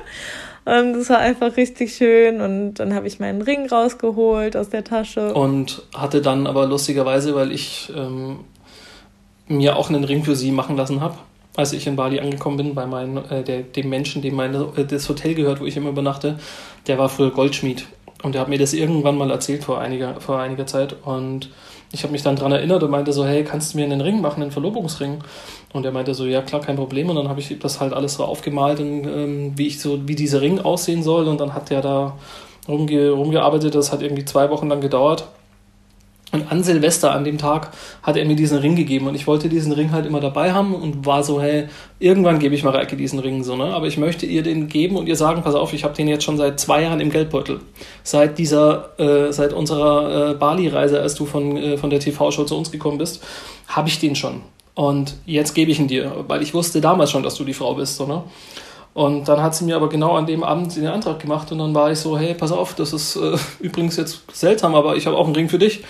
Und 0.69 0.93
das 0.93 1.09
war 1.09 1.17
einfach 1.17 1.57
richtig 1.57 1.95
schön 1.95 2.41
und 2.41 2.75
dann 2.75 2.93
habe 2.93 3.07
ich 3.07 3.19
meinen 3.19 3.41
Ring 3.41 3.67
rausgeholt 3.67 4.55
aus 4.55 4.69
der 4.69 4.83
Tasche. 4.83 5.33
Und 5.33 5.81
hatte 5.95 6.21
dann 6.21 6.45
aber 6.45 6.67
lustigerweise, 6.67 7.33
weil 7.33 7.51
ich 7.51 7.91
ähm, 7.95 8.41
mir 9.47 9.77
auch 9.77 9.89
einen 9.89 10.03
Ring 10.03 10.23
für 10.23 10.35
sie 10.35 10.51
machen 10.51 10.77
lassen 10.77 11.01
habe, 11.01 11.15
als 11.55 11.73
ich 11.73 11.88
in 11.88 11.95
Bali 11.95 12.19
angekommen 12.19 12.57
bin, 12.57 12.75
bei 12.75 12.85
meinem, 12.85 13.17
äh, 13.31 13.41
der, 13.41 13.63
dem 13.63 13.89
Menschen, 13.89 14.21
dem 14.21 14.35
mein, 14.35 14.53
äh, 14.53 14.85
das 14.85 15.09
Hotel 15.09 15.33
gehört, 15.33 15.59
wo 15.59 15.65
ich 15.65 15.75
immer 15.75 15.89
übernachte, 15.89 16.39
der 16.85 16.99
war 16.99 17.09
früher 17.09 17.31
Goldschmied. 17.31 17.88
Und 18.21 18.35
der 18.35 18.41
hat 18.41 18.49
mir 18.49 18.59
das 18.59 18.73
irgendwann 18.73 19.17
mal 19.17 19.31
erzählt 19.31 19.63
vor 19.63 19.79
einiger, 19.79 20.21
vor 20.21 20.39
einiger 20.39 20.67
Zeit. 20.67 20.95
Und 21.03 21.49
ich 21.91 22.03
habe 22.03 22.12
mich 22.12 22.22
dann 22.22 22.36
daran 22.36 22.51
erinnert 22.51 22.84
und 22.84 22.91
meinte 22.91 23.13
so, 23.13 23.25
hey, 23.25 23.43
kannst 23.43 23.74
du 23.74 23.77
mir 23.77 23.86
einen 23.86 24.01
Ring 24.01 24.22
machen, 24.22 24.43
einen 24.43 24.51
Verlobungsring? 24.51 25.24
Und 25.74 25.86
er 25.86 25.91
meinte 25.91 26.13
so, 26.13 26.25
ja 26.25 26.41
klar, 26.41 26.62
kein 26.62 26.75
Problem. 26.75 27.10
Und 27.10 27.15
dann 27.15 27.29
habe 27.29 27.39
ich 27.39 27.58
das 27.60 27.79
halt 27.79 27.93
alles 27.93 28.15
so 28.15 28.25
aufgemalt, 28.25 28.79
und, 28.79 29.05
ähm, 29.05 29.53
wie 29.55 29.67
ich 29.67 29.79
so, 29.79 30.08
wie 30.08 30.15
dieser 30.15 30.41
Ring 30.41 30.60
aussehen 30.60 31.01
soll. 31.01 31.27
Und 31.27 31.39
dann 31.39 31.53
hat 31.53 31.69
der 31.72 31.81
da 31.81 32.17
rumge 32.67 33.10
rumgearbeitet. 33.10 33.74
Das 33.74 33.91
hat 33.91 34.01
irgendwie 34.01 34.25
zwei 34.25 34.50
Wochen 34.51 34.69
lang 34.69 34.81
gedauert. 34.81 35.27
Und 36.31 36.51
an 36.51 36.63
Silvester, 36.63 37.12
an 37.12 37.24
dem 37.24 37.39
Tag, 37.39 37.71
hat 38.03 38.15
er 38.15 38.24
mir 38.25 38.36
diesen 38.36 38.59
Ring 38.59 38.75
gegeben 38.75 39.07
und 39.07 39.15
ich 39.15 39.25
wollte 39.25 39.50
diesen 39.50 39.71
Ring 39.71 39.91
halt 39.91 40.05
immer 40.05 40.19
dabei 40.19 40.53
haben 40.53 40.75
und 40.75 41.05
war 41.05 41.24
so, 41.24 41.41
hey, 41.41 41.67
irgendwann 42.00 42.38
gebe 42.38 42.53
ich 42.53 42.63
Mareike 42.63 42.95
diesen 42.95 43.17
Ring 43.17 43.43
so, 43.43 43.55
ne? 43.55 43.65
Aber 43.65 43.88
ich 43.88 43.98
möchte 43.98 44.27
ihr 44.27 44.43
den 44.43 44.67
geben 44.67 44.95
und 44.95 45.07
ihr 45.07 45.15
sagen, 45.15 45.41
pass 45.41 45.55
auf, 45.55 45.74
ich 45.74 45.83
habe 45.83 45.95
den 45.95 46.07
jetzt 46.07 46.24
schon 46.24 46.38
seit 46.38 46.59
zwei 46.59 46.83
Jahren 46.83 47.00
im 47.00 47.09
Geldbeutel. 47.09 47.62
Seit 48.03 48.38
dieser, 48.38 49.00
äh, 49.00 49.33
seit 49.33 49.53
unserer 49.53 50.31
äh, 50.31 50.33
Bali-Reise, 50.36 51.01
als 51.01 51.15
du 51.15 51.25
von, 51.25 51.57
äh, 51.57 51.77
von 51.77 51.89
der 51.89 52.00
TV-Show 52.00 52.43
zu 52.43 52.55
uns 52.55 52.71
gekommen 52.71 53.00
bist, 53.00 53.24
habe 53.67 53.89
ich 53.89 54.00
den 54.00 54.15
schon. 54.15 54.41
Und 54.75 55.15
jetzt 55.25 55.55
gebe 55.55 55.71
ich 55.71 55.79
ihn 55.79 55.88
dir, 55.88 56.25
weil 56.27 56.43
ich 56.43 56.53
wusste 56.53 56.79
damals 56.79 57.09
schon, 57.09 57.24
dass 57.24 57.36
du 57.36 57.43
die 57.43 57.53
Frau 57.53 57.74
bist, 57.74 57.98
so, 57.98 58.05
ne? 58.05 58.24
Und 58.93 59.27
dann 59.27 59.41
hat 59.41 59.55
sie 59.55 59.65
mir 59.65 59.75
aber 59.75 59.88
genau 59.88 60.15
an 60.15 60.25
dem 60.25 60.43
Abend 60.43 60.75
den 60.75 60.88
Antrag 60.88 61.19
gemacht 61.19 61.51
und 61.51 61.60
dann 61.60 61.75
war 61.75 61.91
ich 61.91 62.00
so, 62.00 62.17
hey, 62.17 62.34
pass 62.34 62.51
auf, 62.51 62.74
das 62.74 62.91
ist 62.91 63.15
äh, 63.15 63.38
übrigens 63.60 63.96
jetzt 63.98 64.24
seltsam, 64.34 64.75
aber 64.75 64.96
ich 64.96 65.05
habe 65.05 65.15
auch 65.15 65.25
einen 65.25 65.36
Ring 65.36 65.48
für 65.48 65.60
dich. 65.60 65.84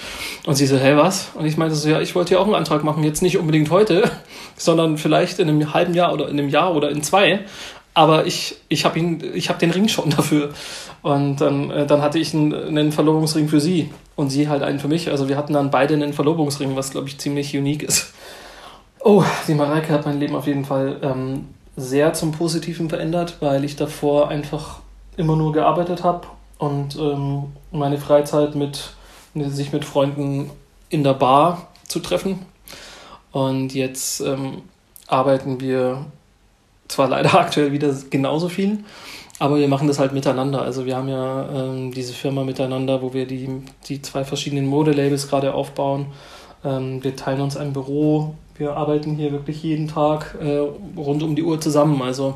Und 0.46 0.56
sie 0.56 0.68
so, 0.68 0.78
hey, 0.78 0.98
was? 0.98 1.30
Und 1.34 1.46
ich 1.46 1.58
meinte 1.58 1.76
so, 1.76 1.90
ja, 1.90 2.02
ich 2.02 2.14
wollte 2.14 2.34
ja 2.34 2.40
auch 2.40 2.46
einen 2.46 2.56
Antrag 2.56 2.84
machen, 2.84 3.04
jetzt 3.04 3.22
nicht 3.22 3.38
unbedingt 3.38 3.72
heute, 3.72 4.12
sondern 4.58 4.98
vielleicht 4.98 5.40
in 5.40 5.50
einem 5.50 5.74
halben 5.74 5.94
Jahr 5.94 6.14
oder 6.14 6.28
in 6.28 6.38
einem 6.38 6.50
Jahr 6.50 6.76
oder 6.76 6.92
in 6.92 7.02
zwei. 7.02 7.40
Aber 7.94 8.26
ich, 8.28 8.58
ich 8.68 8.86
habe 8.86 9.00
habe 9.00 9.60
den 9.60 9.72
Ring 9.72 9.88
schon 9.88 10.10
dafür. 10.16 10.50
Und 11.02 11.38
dann, 11.38 11.72
äh, 11.72 11.86
dann 11.88 12.02
hatte 12.02 12.20
ich 12.20 12.34
einen, 12.34 12.54
einen 12.54 12.92
Verlobungsring 12.92 13.48
für 13.48 13.62
sie 13.62 13.90
und 14.16 14.30
sie 14.30 14.50
halt 14.50 14.62
einen 14.62 14.80
für 14.80 14.90
mich. 14.90 15.10
Also 15.10 15.30
wir 15.30 15.38
hatten 15.38 15.54
dann 15.54 15.72
beide 15.72 15.94
einen 15.94 16.14
Verlobungsring, 16.14 16.76
was 16.76 16.92
glaube 16.92 17.08
ich 17.08 17.18
ziemlich 17.18 17.56
unique 17.58 17.84
ist. 17.84 18.14
Oh, 19.02 19.24
die 19.48 19.54
Mareike 19.54 19.94
hat 19.94 20.06
mein 20.06 20.20
Leben 20.20 20.36
auf 20.36 20.46
jeden 20.46 20.66
Fall 20.66 20.98
ähm, 21.02 21.48
sehr 21.80 22.14
zum 22.14 22.32
Positiven 22.32 22.90
verändert, 22.90 23.38
weil 23.40 23.64
ich 23.64 23.76
davor 23.76 24.30
einfach 24.30 24.80
immer 25.18 25.36
nur 25.36 25.54
gearbeitet 25.54 26.04
habe 26.04 26.28
und 26.58 26.96
ähm, 26.98 27.46
meine 27.72 27.98
Freizeit 27.98 28.56
mit 28.56 28.94
sich 29.36 29.72
mit 29.72 29.86
Freunden 29.86 30.50
in 30.90 31.04
der 31.04 31.14
Bar 31.14 31.68
zu 31.88 32.00
treffen. 32.00 32.46
Und 33.32 33.74
jetzt 33.74 34.22
ähm, 34.22 34.64
arbeiten 35.08 35.60
wir 35.62 36.06
zwar 36.88 37.08
leider 37.08 37.34
aktuell 37.40 37.72
wieder 37.72 37.94
genauso 38.10 38.50
viel, 38.50 38.84
aber 39.40 39.58
wir 39.58 39.68
machen 39.68 39.88
das 39.88 40.00
halt 40.00 40.14
miteinander. 40.14 40.62
Also 40.62 40.86
wir 40.86 40.98
haben 40.98 41.08
ja 41.08 41.48
ähm, 41.50 41.94
diese 41.94 42.14
Firma 42.14 42.44
miteinander, 42.44 43.02
wo 43.02 43.14
wir 43.14 43.26
die, 43.26 43.64
die 43.88 44.02
zwei 44.02 44.26
verschiedenen 44.26 44.68
Modelabels 44.68 45.30
gerade 45.30 45.54
aufbauen. 45.54 46.08
Ähm, 46.64 47.04
wir 47.04 47.16
teilen 47.16 47.42
uns 47.42 47.56
ein 47.56 47.72
Büro 47.72 48.36
wir 48.60 48.76
arbeiten 48.76 49.16
hier 49.16 49.32
wirklich 49.32 49.64
jeden 49.64 49.88
Tag 49.88 50.36
äh, 50.40 50.58
rund 50.98 51.24
um 51.24 51.36
die 51.36 51.44
Uhr 51.44 51.60
zusammen. 51.60 52.02
Also 52.02 52.36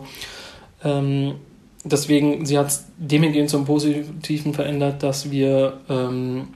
ähm, 0.84 1.36
deswegen, 1.84 2.46
sie 2.46 2.58
hat 2.58 2.68
es 2.68 2.86
demjenigen 2.98 3.48
zum 3.48 3.66
Positiven 3.66 4.54
verändert, 4.54 5.04
dass 5.04 5.30
wir 5.30 5.80
ähm, 5.90 6.48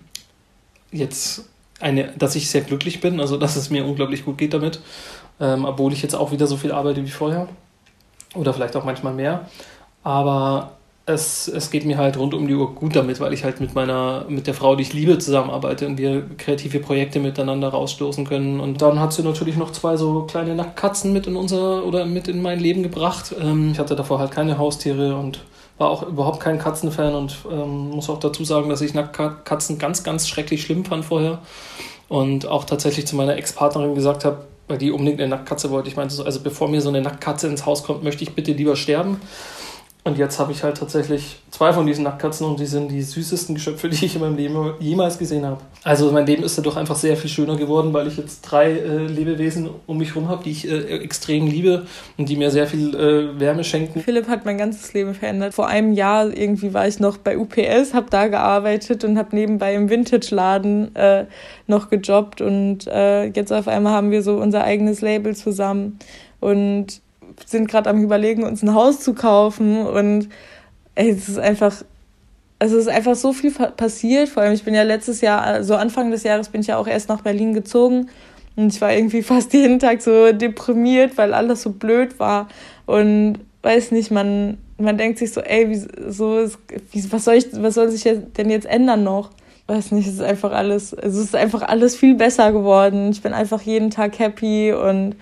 jetzt 0.91 1.49
eine, 1.79 2.13
dass 2.17 2.35
ich 2.35 2.49
sehr 2.49 2.61
glücklich 2.61 3.01
bin, 3.01 3.19
also 3.19 3.37
dass 3.37 3.55
es 3.55 3.69
mir 3.69 3.85
unglaublich 3.85 4.25
gut 4.25 4.37
geht 4.37 4.53
damit, 4.53 4.79
ähm, 5.39 5.65
obwohl 5.65 5.93
ich 5.93 6.01
jetzt 6.01 6.15
auch 6.15 6.31
wieder 6.31 6.47
so 6.47 6.57
viel 6.57 6.71
arbeite 6.71 7.03
wie 7.03 7.11
vorher 7.11 7.47
oder 8.35 8.53
vielleicht 8.53 8.75
auch 8.75 8.85
manchmal 8.85 9.13
mehr. 9.13 9.47
Aber 10.03 10.76
es, 11.07 11.47
es 11.47 11.71
geht 11.71 11.85
mir 11.85 11.97
halt 11.97 12.17
rund 12.17 12.33
um 12.33 12.47
die 12.47 12.53
Uhr 12.53 12.75
gut 12.75 12.93
damit, 12.95 13.21
weil 13.21 13.31
ich 13.31 13.45
halt 13.45 13.61
mit 13.61 13.73
meiner, 13.73 14.25
mit 14.27 14.45
der 14.45 14.53
Frau, 14.53 14.75
die 14.75 14.83
ich 14.83 14.91
liebe, 14.91 15.17
zusammenarbeite 15.17 15.87
und 15.87 15.97
wir 15.97 16.25
kreative 16.37 16.79
Projekte 16.79 17.21
miteinander 17.21 17.69
rausstoßen 17.69 18.27
können. 18.27 18.59
Und 18.59 18.81
dann 18.81 18.99
hat 18.99 19.13
sie 19.13 19.23
natürlich 19.23 19.55
noch 19.55 19.71
zwei 19.71 19.95
so 19.95 20.23
kleine 20.23 20.53
Nacktkatzen 20.53 21.13
mit 21.13 21.25
in 21.25 21.37
unser 21.37 21.85
oder 21.85 22.05
mit 22.05 22.27
in 22.27 22.41
mein 22.41 22.59
Leben 22.59 22.83
gebracht. 22.83 23.33
Ähm, 23.41 23.71
ich 23.71 23.79
hatte 23.79 23.95
davor 23.95 24.19
halt 24.19 24.31
keine 24.31 24.57
Haustiere 24.57 25.15
und 25.15 25.39
war 25.77 25.89
auch 25.89 26.03
überhaupt 26.05 26.41
kein 26.41 26.59
Katzenfan 26.59 27.15
und 27.15 27.37
ähm, 27.49 27.91
muss 27.91 28.09
auch 28.09 28.19
dazu 28.19 28.43
sagen, 28.43 28.67
dass 28.67 28.81
ich 28.81 28.93
Nacktkatzen 28.93 29.77
ganz, 29.77 30.03
ganz 30.03 30.27
schrecklich 30.27 30.63
schlimm 30.63 30.83
fand 30.83 31.05
vorher. 31.05 31.39
Und 32.09 32.47
auch 32.47 32.65
tatsächlich 32.65 33.07
zu 33.07 33.15
meiner 33.15 33.37
Ex-Partnerin 33.37 33.95
gesagt 33.95 34.25
habe, 34.25 34.39
weil 34.67 34.77
die 34.77 34.91
unbedingt 34.91 35.21
eine 35.21 35.29
Nacktkatze 35.29 35.71
wollte. 35.71 35.87
Ich 35.87 35.95
meinte 35.95 36.13
so, 36.13 36.25
also 36.25 36.41
bevor 36.41 36.67
mir 36.67 36.81
so 36.81 36.89
eine 36.89 37.01
Nacktkatze 37.01 37.47
ins 37.47 37.65
Haus 37.65 37.83
kommt, 37.83 38.03
möchte 38.03 38.23
ich 38.23 38.35
bitte 38.35 38.51
lieber 38.51 38.75
sterben. 38.75 39.21
Und 40.07 40.17
jetzt 40.17 40.39
habe 40.39 40.53
ich 40.53 40.63
halt 40.63 40.77
tatsächlich 40.77 41.39
zwei 41.51 41.73
von 41.73 41.85
diesen 41.85 42.05
Nachtkatzen 42.05 42.47
und 42.47 42.61
die 42.61 42.65
sind 42.65 42.89
die 42.89 43.01
süßesten 43.01 43.55
Geschöpfe, 43.55 43.89
die 43.89 44.05
ich 44.05 44.15
in 44.15 44.21
meinem 44.21 44.37
Leben 44.37 44.73
jemals 44.79 45.17
gesehen 45.17 45.45
habe. 45.45 45.57
Also 45.83 46.11
mein 46.13 46.25
Leben 46.25 46.43
ist 46.43 46.57
dadurch 46.57 46.77
einfach 46.77 46.95
sehr 46.95 47.17
viel 47.17 47.29
schöner 47.29 47.57
geworden, 47.57 47.91
weil 47.91 48.07
ich 48.07 48.15
jetzt 48.15 48.41
drei 48.41 48.71
äh, 48.71 49.05
Lebewesen 49.05 49.69
um 49.85 49.97
mich 49.97 50.15
herum 50.15 50.29
habe, 50.29 50.45
die 50.45 50.51
ich 50.51 50.69
äh, 50.69 50.99
extrem 50.99 51.47
liebe 51.47 51.85
und 52.17 52.29
die 52.29 52.37
mir 52.37 52.51
sehr 52.51 52.67
viel 52.67 52.95
äh, 52.95 53.37
Wärme 53.37 53.65
schenken. 53.65 53.99
Philipp 53.99 54.29
hat 54.29 54.45
mein 54.45 54.57
ganzes 54.57 54.93
Leben 54.93 55.13
verändert. 55.13 55.53
Vor 55.53 55.67
einem 55.67 55.91
Jahr 55.91 56.35
irgendwie 56.35 56.73
war 56.73 56.87
ich 56.87 57.01
noch 57.01 57.17
bei 57.17 57.37
UPS, 57.37 57.93
habe 57.93 58.07
da 58.09 58.27
gearbeitet 58.27 59.03
und 59.03 59.17
habe 59.17 59.35
nebenbei 59.35 59.75
im 59.75 59.89
Vintage-Laden 59.89 60.95
äh, 60.95 61.25
noch 61.67 61.89
gejobbt 61.89 62.39
und 62.39 62.87
äh, 62.87 63.25
jetzt 63.25 63.51
auf 63.51 63.67
einmal 63.67 63.91
haben 63.91 64.11
wir 64.11 64.23
so 64.23 64.37
unser 64.37 64.63
eigenes 64.63 65.01
Label 65.01 65.35
zusammen 65.35 65.99
und 66.39 67.01
sind 67.45 67.69
gerade 67.69 67.89
am 67.89 68.01
überlegen, 68.01 68.43
uns 68.43 68.63
ein 68.63 68.73
Haus 68.73 68.99
zu 68.99 69.13
kaufen 69.13 69.85
und 69.85 70.29
ey, 70.95 71.09
es 71.09 71.29
ist 71.29 71.39
einfach, 71.39 71.83
es 72.59 72.71
ist 72.71 72.87
einfach 72.87 73.15
so 73.15 73.33
viel 73.33 73.51
passiert. 73.51 74.29
Vor 74.29 74.43
allem, 74.43 74.53
ich 74.53 74.63
bin 74.63 74.73
ja 74.73 74.83
letztes 74.83 75.21
Jahr, 75.21 75.43
so 75.43 75.49
also 75.49 75.75
Anfang 75.75 76.11
des 76.11 76.23
Jahres 76.23 76.49
bin 76.49 76.61
ich 76.61 76.67
ja 76.67 76.77
auch 76.77 76.87
erst 76.87 77.09
nach 77.09 77.21
Berlin 77.21 77.53
gezogen 77.53 78.09
und 78.55 78.73
ich 78.73 78.81
war 78.81 78.93
irgendwie 78.93 79.21
fast 79.23 79.53
jeden 79.53 79.79
Tag 79.79 80.01
so 80.01 80.31
deprimiert, 80.31 81.17
weil 81.17 81.33
alles 81.33 81.61
so 81.61 81.71
blöd 81.71 82.19
war 82.19 82.47
und 82.85 83.39
weiß 83.61 83.91
nicht, 83.91 84.11
man, 84.11 84.57
man 84.77 84.97
denkt 84.97 85.19
sich 85.19 85.31
so, 85.31 85.41
ey, 85.41 85.69
wie, 85.69 86.11
so, 86.11 86.47
wie, 86.91 87.11
was 87.11 87.25
soll 87.25 87.35
ich, 87.35 87.47
was 87.53 87.75
soll 87.75 87.89
sich 87.89 88.03
denn 88.03 88.49
jetzt 88.49 88.65
ändern 88.65 89.03
noch? 89.03 89.31
Weiß 89.67 89.91
nicht, 89.91 90.07
es 90.07 90.13
ist 90.13 90.21
einfach 90.21 90.53
alles, 90.53 90.93
es 90.93 91.15
ist 91.15 91.35
einfach 91.35 91.61
alles 91.61 91.95
viel 91.95 92.15
besser 92.15 92.53
geworden. 92.53 93.11
Ich 93.11 93.21
bin 93.21 93.33
einfach 93.33 93.61
jeden 93.61 93.91
Tag 93.91 94.17
happy 94.17 94.71
und 94.71 95.15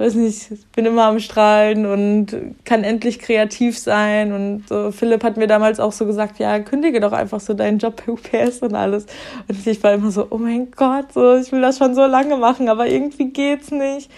weiß 0.00 0.14
nicht, 0.14 0.72
bin 0.72 0.86
immer 0.86 1.04
am 1.04 1.20
Strahlen 1.20 1.84
und 1.84 2.28
kann 2.64 2.84
endlich 2.84 3.18
kreativ 3.18 3.78
sein. 3.78 4.32
Und 4.32 4.64
so, 4.66 4.90
Philipp 4.92 5.22
hat 5.22 5.36
mir 5.36 5.46
damals 5.46 5.78
auch 5.78 5.92
so 5.92 6.06
gesagt, 6.06 6.38
ja, 6.38 6.58
kündige 6.60 7.00
doch 7.00 7.12
einfach 7.12 7.38
so 7.40 7.52
deinen 7.52 7.78
Job 7.78 8.02
bei 8.04 8.12
UPS 8.12 8.60
und 8.60 8.74
alles. 8.74 9.04
Und 9.46 9.66
ich 9.66 9.82
war 9.82 9.92
immer 9.92 10.10
so, 10.10 10.26
oh 10.30 10.38
mein 10.38 10.70
Gott, 10.70 11.12
so, 11.12 11.36
ich 11.36 11.52
will 11.52 11.60
das 11.60 11.76
schon 11.76 11.94
so 11.94 12.06
lange 12.06 12.38
machen, 12.38 12.70
aber 12.70 12.86
irgendwie 12.86 13.28
geht's 13.28 13.70
nicht. 13.70 14.10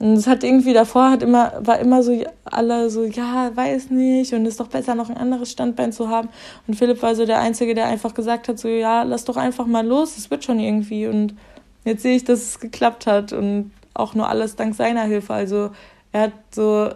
Und 0.00 0.14
es 0.14 0.26
hat 0.26 0.42
irgendwie 0.42 0.72
davor 0.72 1.12
hat 1.12 1.22
immer, 1.22 1.52
war 1.60 1.78
immer 1.78 2.02
so, 2.02 2.20
alle 2.44 2.90
so, 2.90 3.04
ja, 3.04 3.52
weiß 3.54 3.90
nicht, 3.90 4.34
und 4.34 4.44
ist 4.46 4.58
doch 4.58 4.66
besser, 4.66 4.96
noch 4.96 5.10
ein 5.10 5.16
anderes 5.16 5.52
Standbein 5.52 5.92
zu 5.92 6.08
haben. 6.08 6.28
Und 6.66 6.74
Philipp 6.74 7.00
war 7.02 7.14
so 7.14 7.24
der 7.24 7.38
Einzige, 7.38 7.76
der 7.76 7.86
einfach 7.86 8.14
gesagt 8.14 8.48
hat, 8.48 8.58
so, 8.58 8.66
ja, 8.66 9.04
lass 9.04 9.24
doch 9.24 9.36
einfach 9.36 9.66
mal 9.66 9.86
los, 9.86 10.18
es 10.18 10.28
wird 10.32 10.42
schon 10.42 10.58
irgendwie. 10.58 11.06
Und 11.06 11.36
jetzt 11.84 12.02
sehe 12.02 12.16
ich, 12.16 12.24
dass 12.24 12.42
es 12.42 12.58
geklappt 12.58 13.06
hat. 13.06 13.32
Und 13.32 13.70
auch 13.94 14.14
nur 14.14 14.28
alles 14.28 14.56
dank 14.56 14.74
seiner 14.74 15.04
Hilfe. 15.04 15.32
Also 15.32 15.70
er 16.12 16.22
hat 16.22 16.32
so 16.54 16.90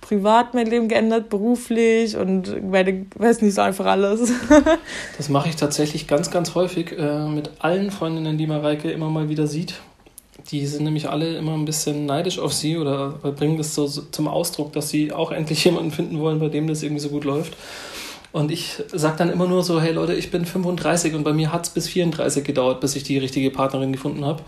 privat 0.00 0.54
mein 0.54 0.66
Leben 0.66 0.88
geändert, 0.88 1.28
beruflich 1.28 2.16
und 2.16 2.70
meine, 2.70 3.06
weiß 3.14 3.42
nicht, 3.42 3.54
so 3.54 3.60
einfach 3.60 3.86
alles. 3.86 4.32
das 5.16 5.28
mache 5.28 5.48
ich 5.48 5.56
tatsächlich 5.56 6.06
ganz, 6.06 6.30
ganz 6.30 6.54
häufig 6.54 6.96
äh, 6.98 7.26
mit 7.26 7.50
allen 7.58 7.90
Freundinnen, 7.90 8.38
die 8.38 8.46
Mareike 8.46 8.90
immer 8.90 9.10
mal 9.10 9.28
wieder 9.28 9.46
sieht. 9.46 9.74
Die 10.50 10.66
sind 10.66 10.84
nämlich 10.84 11.10
alle 11.10 11.36
immer 11.36 11.52
ein 11.54 11.64
bisschen 11.64 12.06
neidisch 12.06 12.38
auf 12.38 12.54
sie 12.54 12.78
oder 12.78 13.10
bringen 13.10 13.58
das 13.58 13.74
so, 13.74 13.86
so 13.86 14.02
zum 14.02 14.28
Ausdruck, 14.28 14.72
dass 14.72 14.88
sie 14.88 15.12
auch 15.12 15.30
endlich 15.30 15.64
jemanden 15.64 15.90
finden 15.90 16.18
wollen, 16.20 16.38
bei 16.38 16.48
dem 16.48 16.68
das 16.68 16.82
irgendwie 16.82 17.02
so 17.02 17.08
gut 17.08 17.24
läuft. 17.24 17.56
Und 18.30 18.50
ich 18.50 18.82
sage 18.92 19.16
dann 19.18 19.30
immer 19.30 19.46
nur 19.46 19.62
so, 19.64 19.80
hey 19.80 19.92
Leute, 19.92 20.14
ich 20.14 20.30
bin 20.30 20.44
35 20.44 21.14
und 21.14 21.24
bei 21.24 21.32
mir 21.32 21.52
hat 21.52 21.66
es 21.66 21.70
bis 21.70 21.88
34 21.88 22.44
gedauert, 22.44 22.80
bis 22.80 22.94
ich 22.94 23.02
die 23.02 23.18
richtige 23.18 23.50
Partnerin 23.50 23.92
gefunden 23.92 24.24
habe. 24.24 24.42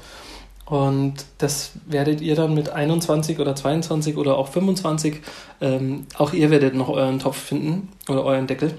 Und 0.70 1.14
das 1.38 1.72
werdet 1.86 2.20
ihr 2.20 2.36
dann 2.36 2.54
mit 2.54 2.68
21 2.68 3.40
oder 3.40 3.56
22 3.56 4.16
oder 4.16 4.38
auch 4.38 4.46
25, 4.46 5.16
ähm, 5.60 6.06
auch 6.16 6.32
ihr 6.32 6.50
werdet 6.50 6.76
noch 6.76 6.88
euren 6.88 7.18
Topf 7.18 7.36
finden 7.36 7.88
oder 8.08 8.24
euren 8.24 8.46
Deckel. 8.46 8.72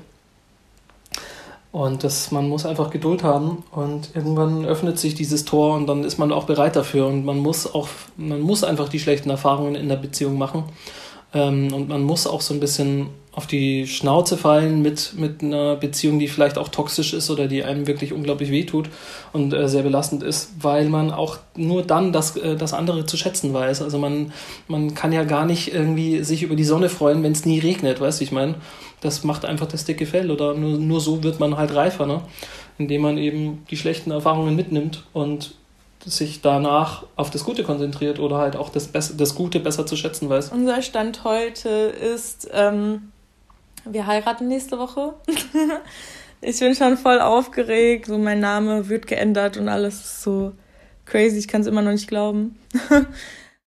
Und 1.74 2.06
das, 2.06 2.32
man 2.32 2.48
muss 2.48 2.66
einfach 2.66 2.92
Geduld 2.92 3.24
haben 3.24 3.64
und 3.72 4.16
irgendwann 4.16 4.64
öffnet 4.66 5.00
sich 5.00 5.16
dieses 5.16 5.44
Tor 5.44 5.76
und 5.76 5.86
dann 5.88 6.06
ist 6.06 6.18
man 6.18 6.32
auch 6.32 6.46
bereit 6.46 6.78
dafür 6.78 7.08
und 7.08 7.26
man 7.26 7.40
muss 7.40 7.74
auch, 7.74 7.90
man 8.16 8.40
muss 8.40 8.64
einfach 8.64 8.88
die 8.88 9.00
schlechten 9.00 9.30
Erfahrungen 9.30 9.76
in 9.76 9.90
der 9.90 9.98
Beziehung 9.98 10.38
machen. 10.38 10.64
Ähm, 11.34 11.74
und 11.74 11.90
man 11.90 12.04
muss 12.04 12.26
auch 12.26 12.42
so 12.42 12.54
ein 12.54 12.62
bisschen 12.62 13.08
auf 13.34 13.48
die 13.48 13.88
Schnauze 13.88 14.36
fallen 14.36 14.82
mit, 14.82 15.14
mit 15.16 15.42
einer 15.42 15.78
Beziehung, 15.78 16.20
die 16.20 16.28
vielleicht 16.28 16.58
auch 16.58 16.68
toxisch 16.68 17.14
ist 17.14 17.30
oder 17.30 17.48
die 17.48 17.64
einem 17.64 17.88
wirklich 17.88 18.12
unglaublich 18.12 18.52
wehtut 18.52 18.90
und 19.32 19.54
äh, 19.54 19.70
sehr 19.70 19.84
belastend 19.84 20.22
ist, 20.22 20.52
weil 20.60 20.90
man 20.90 21.12
auch 21.12 21.38
nur 21.56 21.82
dann 21.84 22.12
das, 22.12 22.36
äh, 22.36 22.58
das 22.58 22.74
andere 22.74 23.06
zu 23.06 23.16
schätzen 23.16 23.54
weiß. 23.54 23.82
Also 23.82 24.00
man, 24.00 24.34
man 24.68 24.96
kann 24.96 25.14
ja 25.14 25.24
gar 25.24 25.46
nicht 25.46 25.74
irgendwie 25.74 26.24
sich 26.24 26.44
über 26.44 26.58
die 26.58 26.66
Sonne 26.66 26.90
freuen, 26.90 27.24
wenn 27.24 27.32
es 27.32 27.46
nie 27.46 27.60
regnet, 27.60 28.02
weißt 28.02 28.20
du, 28.20 28.26
ich 28.26 28.34
meine, 28.34 28.56
das 29.00 29.24
macht 29.24 29.46
einfach 29.46 29.68
das 29.68 29.86
dicke 29.86 30.06
Fell 30.06 30.30
oder 30.30 30.54
nur, 30.54 30.78
nur 30.78 31.00
so 31.00 31.24
wird 31.24 31.40
man 31.40 31.56
halt 31.56 31.74
reifer, 31.74 32.06
ne? 32.06 32.22
indem 32.78 33.02
man 33.02 33.18
eben 33.18 33.64
die 33.70 33.78
schlechten 33.78 34.12
Erfahrungen 34.12 34.56
mitnimmt 34.56 35.06
und 35.14 35.56
sich 36.04 36.42
danach 36.42 37.06
auf 37.16 37.30
das 37.30 37.44
Gute 37.44 37.64
konzentriert 37.64 38.20
oder 38.20 38.38
halt 38.38 38.56
auch 38.56 38.70
das, 38.70 38.88
Bess 38.88 39.16
das 39.16 39.36
Gute 39.36 39.60
besser 39.60 39.86
zu 39.86 39.96
schätzen 39.96 40.30
weiß. 40.30 40.52
Unser 40.52 40.82
Stand 40.82 41.24
heute 41.24 41.70
ist, 41.70 42.50
ähm, 42.52 43.12
wir 43.86 44.08
heiraten 44.08 44.48
nächste 44.48 44.78
Woche. 44.78 45.16
ich 46.42 46.60
bin 46.60 46.76
schon 46.76 46.98
voll 46.98 47.20
aufgeregt, 47.20 48.08
so 48.08 48.18
mein 48.18 48.40
Name 48.40 48.90
wird 48.90 49.08
geändert 49.08 49.58
und 49.58 49.70
alles 49.70 49.96
ist 49.96 50.24
so 50.24 50.54
crazy, 51.06 51.38
ich 51.38 51.48
kann 51.48 51.62
es 51.62 51.68
immer 51.68 51.82
noch 51.82 51.92
nicht 51.92 52.08
glauben. 52.08 52.60